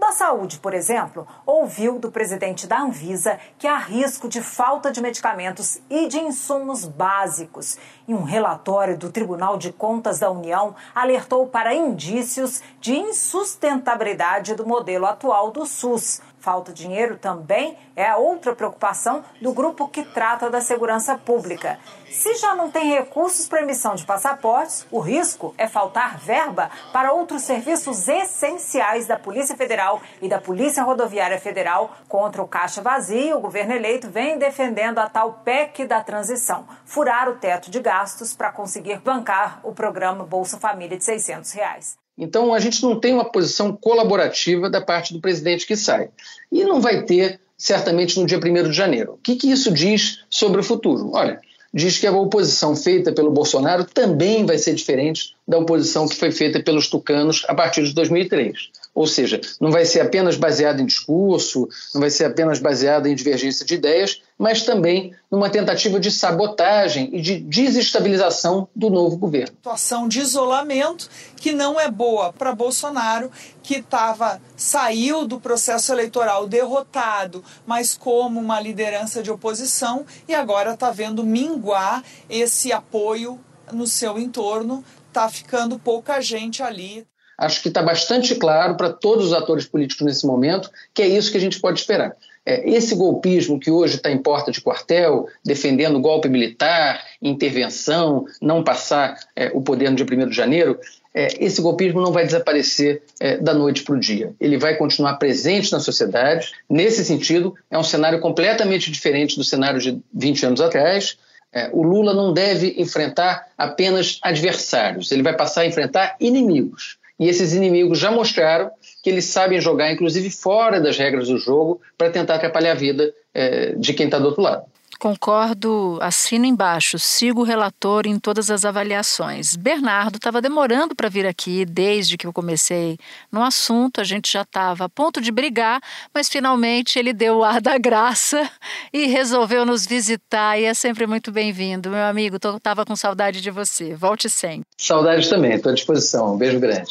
da 0.00 0.12
Saúde, 0.12 0.58
por 0.58 0.72
exemplo, 0.72 1.28
ouviu 1.44 1.98
do 1.98 2.10
presidente 2.10 2.66
da 2.66 2.80
Anvisa 2.80 3.38
que 3.58 3.66
há 3.66 3.76
risco 3.76 4.28
de 4.28 4.40
falta 4.40 4.90
de 4.90 5.00
medicamentos 5.00 5.78
e 5.90 6.08
de 6.08 6.18
insumos 6.18 6.86
básicos. 6.86 7.76
E 8.08 8.14
um 8.14 8.22
relatório 8.22 8.96
do 8.96 9.12
Tribunal 9.12 9.58
de 9.58 9.70
Contas 9.70 10.18
da 10.18 10.30
União 10.30 10.74
alertou 10.94 11.46
para 11.46 11.74
indícios 11.74 12.62
de 12.80 12.96
insustentabilidade 12.96 14.54
do 14.54 14.66
modelo 14.66 15.04
atual 15.04 15.50
do 15.50 15.66
SUS. 15.66 16.22
Falta 16.40 16.72
dinheiro 16.72 17.18
também 17.18 17.76
é 17.94 18.08
a 18.08 18.16
outra 18.16 18.54
preocupação 18.54 19.22
do 19.42 19.52
grupo 19.52 19.86
que 19.86 20.02
trata 20.02 20.48
da 20.48 20.62
segurança 20.62 21.18
pública. 21.18 21.78
Se 22.10 22.34
já 22.36 22.54
não 22.54 22.70
tem 22.70 22.90
recursos 22.90 23.46
para 23.46 23.60
emissão 23.60 23.94
de 23.94 24.06
passaportes, 24.06 24.86
o 24.90 25.00
risco 25.00 25.54
é 25.58 25.68
faltar 25.68 26.18
verba 26.18 26.70
para 26.94 27.12
outros 27.12 27.42
serviços 27.42 28.08
essenciais 28.08 29.06
da 29.06 29.18
Polícia 29.18 29.54
Federal 29.54 30.00
e 30.22 30.28
da 30.28 30.40
Polícia 30.40 30.82
Rodoviária 30.82 31.38
Federal. 31.38 31.94
Contra 32.08 32.42
o 32.42 32.48
caixa 32.48 32.80
vazio, 32.80 33.36
o 33.36 33.40
governo 33.40 33.74
eleito 33.74 34.08
vem 34.08 34.38
defendendo 34.38 34.98
a 34.98 35.10
tal 35.10 35.42
PEC 35.44 35.84
da 35.84 36.02
transição, 36.02 36.66
furar 36.86 37.28
o 37.28 37.36
teto 37.36 37.70
de 37.70 37.80
gastos 37.80 38.34
para 38.34 38.50
conseguir 38.50 38.98
bancar 39.00 39.60
o 39.62 39.74
programa 39.74 40.24
Bolsa 40.24 40.58
Família 40.58 40.96
de 40.96 41.04
600 41.04 41.52
reais. 41.52 41.99
Então, 42.20 42.52
a 42.52 42.60
gente 42.60 42.82
não 42.82 43.00
tem 43.00 43.14
uma 43.14 43.24
posição 43.24 43.74
colaborativa 43.74 44.68
da 44.68 44.80
parte 44.80 45.14
do 45.14 45.20
presidente 45.20 45.66
que 45.66 45.74
sai. 45.74 46.10
E 46.52 46.62
não 46.64 46.78
vai 46.78 47.02
ter, 47.02 47.40
certamente, 47.56 48.20
no 48.20 48.26
dia 48.26 48.38
1 48.38 48.68
de 48.68 48.76
janeiro. 48.76 49.14
O 49.14 49.16
que, 49.16 49.36
que 49.36 49.50
isso 49.50 49.72
diz 49.72 50.24
sobre 50.28 50.60
o 50.60 50.64
futuro? 50.64 51.12
Olha, 51.14 51.40
diz 51.72 51.98
que 51.98 52.06
a 52.06 52.12
oposição 52.12 52.76
feita 52.76 53.10
pelo 53.10 53.30
Bolsonaro 53.30 53.84
também 53.84 54.44
vai 54.44 54.58
ser 54.58 54.74
diferente 54.74 55.34
da 55.48 55.58
oposição 55.58 56.06
que 56.06 56.14
foi 56.14 56.30
feita 56.30 56.62
pelos 56.62 56.88
tucanos 56.88 57.44
a 57.48 57.54
partir 57.54 57.84
de 57.84 57.94
2003. 57.94 58.70
Ou 58.94 59.06
seja, 59.06 59.40
não 59.58 59.70
vai 59.70 59.86
ser 59.86 60.00
apenas 60.00 60.36
baseado 60.36 60.80
em 60.80 60.86
discurso, 60.86 61.68
não 61.94 62.02
vai 62.02 62.10
ser 62.10 62.24
apenas 62.24 62.58
baseado 62.58 63.06
em 63.06 63.14
divergência 63.14 63.64
de 63.64 63.74
ideias, 63.74 64.20
mas 64.40 64.62
também 64.62 65.14
numa 65.30 65.50
tentativa 65.50 66.00
de 66.00 66.10
sabotagem 66.10 67.10
e 67.12 67.20
de 67.20 67.38
desestabilização 67.38 68.66
do 68.74 68.88
novo 68.88 69.18
governo. 69.18 69.54
Situação 69.54 70.08
de 70.08 70.18
isolamento 70.18 71.10
que 71.36 71.52
não 71.52 71.78
é 71.78 71.90
boa 71.90 72.32
para 72.32 72.54
Bolsonaro, 72.54 73.30
que 73.62 73.82
tava, 73.82 74.40
saiu 74.56 75.26
do 75.26 75.38
processo 75.38 75.92
eleitoral 75.92 76.48
derrotado, 76.48 77.44
mas 77.66 77.94
como 77.94 78.40
uma 78.40 78.58
liderança 78.58 79.22
de 79.22 79.30
oposição, 79.30 80.06
e 80.26 80.34
agora 80.34 80.72
está 80.72 80.90
vendo 80.90 81.22
minguar 81.22 82.02
esse 82.26 82.72
apoio 82.72 83.38
no 83.70 83.86
seu 83.86 84.18
entorno, 84.18 84.82
está 85.08 85.28
ficando 85.28 85.78
pouca 85.78 86.18
gente 86.22 86.62
ali 86.62 87.06
acho 87.40 87.62
que 87.62 87.68
está 87.68 87.82
bastante 87.82 88.34
claro 88.34 88.76
para 88.76 88.92
todos 88.92 89.28
os 89.28 89.32
atores 89.32 89.64
políticos 89.64 90.04
nesse 90.04 90.26
momento 90.26 90.70
que 90.92 91.00
é 91.00 91.08
isso 91.08 91.30
que 91.32 91.38
a 91.38 91.40
gente 91.40 91.58
pode 91.58 91.80
esperar. 91.80 92.14
É, 92.44 92.68
esse 92.68 92.94
golpismo 92.94 93.60
que 93.60 93.70
hoje 93.70 93.96
está 93.96 94.10
em 94.10 94.18
porta 94.18 94.50
de 94.50 94.60
quartel, 94.60 95.28
defendendo 95.44 96.00
golpe 96.00 96.28
militar, 96.28 97.04
intervenção, 97.20 98.24
não 98.40 98.64
passar 98.64 99.18
é, 99.36 99.50
o 99.52 99.60
poder 99.60 99.90
no 99.90 99.96
dia 99.96 100.06
1 100.06 100.28
de 100.28 100.36
janeiro, 100.36 100.78
é, 101.12 101.44
esse 101.44 101.60
golpismo 101.60 102.00
não 102.00 102.12
vai 102.12 102.24
desaparecer 102.24 103.02
é, 103.18 103.36
da 103.36 103.52
noite 103.52 103.82
para 103.82 103.94
o 103.94 104.00
dia. 104.00 104.32
Ele 104.40 104.56
vai 104.56 104.76
continuar 104.76 105.14
presente 105.14 105.72
na 105.72 105.80
sociedade. 105.80 106.52
Nesse 106.68 107.04
sentido, 107.04 107.54
é 107.70 107.78
um 107.78 107.82
cenário 107.82 108.20
completamente 108.20 108.90
diferente 108.90 109.36
do 109.36 109.44
cenário 109.44 109.80
de 109.80 110.00
20 110.14 110.46
anos 110.46 110.60
atrás. 110.60 111.18
É, 111.52 111.68
o 111.72 111.82
Lula 111.82 112.14
não 112.14 112.32
deve 112.32 112.76
enfrentar 112.78 113.48
apenas 113.58 114.20
adversários, 114.22 115.10
ele 115.10 115.22
vai 115.22 115.36
passar 115.36 115.62
a 115.62 115.66
enfrentar 115.66 116.16
inimigos. 116.20 116.99
E 117.20 117.28
esses 117.28 117.52
inimigos 117.52 117.98
já 117.98 118.10
mostraram 118.10 118.70
que 119.02 119.10
eles 119.10 119.26
sabem 119.26 119.60
jogar, 119.60 119.92
inclusive 119.92 120.30
fora 120.30 120.80
das 120.80 120.96
regras 120.96 121.28
do 121.28 121.36
jogo, 121.36 121.78
para 121.96 122.08
tentar 122.08 122.36
atrapalhar 122.36 122.72
a 122.72 122.74
vida 122.74 123.12
é, 123.34 123.74
de 123.76 123.92
quem 123.92 124.06
está 124.06 124.18
do 124.18 124.24
outro 124.24 124.40
lado. 124.40 124.64
Concordo, 125.00 125.98
assino 126.02 126.44
embaixo, 126.44 126.98
sigo 126.98 127.40
o 127.40 127.42
relator 127.42 128.06
em 128.06 128.18
todas 128.18 128.50
as 128.50 128.66
avaliações. 128.66 129.56
Bernardo 129.56 130.16
estava 130.16 130.42
demorando 130.42 130.94
para 130.94 131.08
vir 131.08 131.26
aqui 131.26 131.64
desde 131.64 132.18
que 132.18 132.26
eu 132.26 132.34
comecei 132.34 132.98
no 133.32 133.42
assunto, 133.42 134.02
a 134.02 134.04
gente 134.04 134.30
já 134.30 134.42
estava 134.42 134.84
a 134.84 134.88
ponto 134.90 135.18
de 135.18 135.32
brigar, 135.32 135.80
mas 136.12 136.28
finalmente 136.28 136.98
ele 136.98 137.14
deu 137.14 137.38
o 137.38 137.44
ar 137.44 137.62
da 137.62 137.78
graça 137.78 138.46
e 138.92 139.06
resolveu 139.06 139.64
nos 139.64 139.86
visitar 139.86 140.60
e 140.60 140.64
é 140.64 140.74
sempre 140.74 141.06
muito 141.06 141.32
bem-vindo. 141.32 141.88
Meu 141.88 142.04
amigo, 142.04 142.36
estava 142.36 142.84
com 142.84 142.94
saudade 142.94 143.40
de 143.40 143.50
você. 143.50 143.94
Volte 143.94 144.28
sempre. 144.28 144.66
Saudade 144.76 145.30
também, 145.30 145.54
estou 145.54 145.72
à 145.72 145.74
disposição. 145.74 146.34
Um 146.34 146.36
beijo 146.36 146.60
grande. 146.60 146.90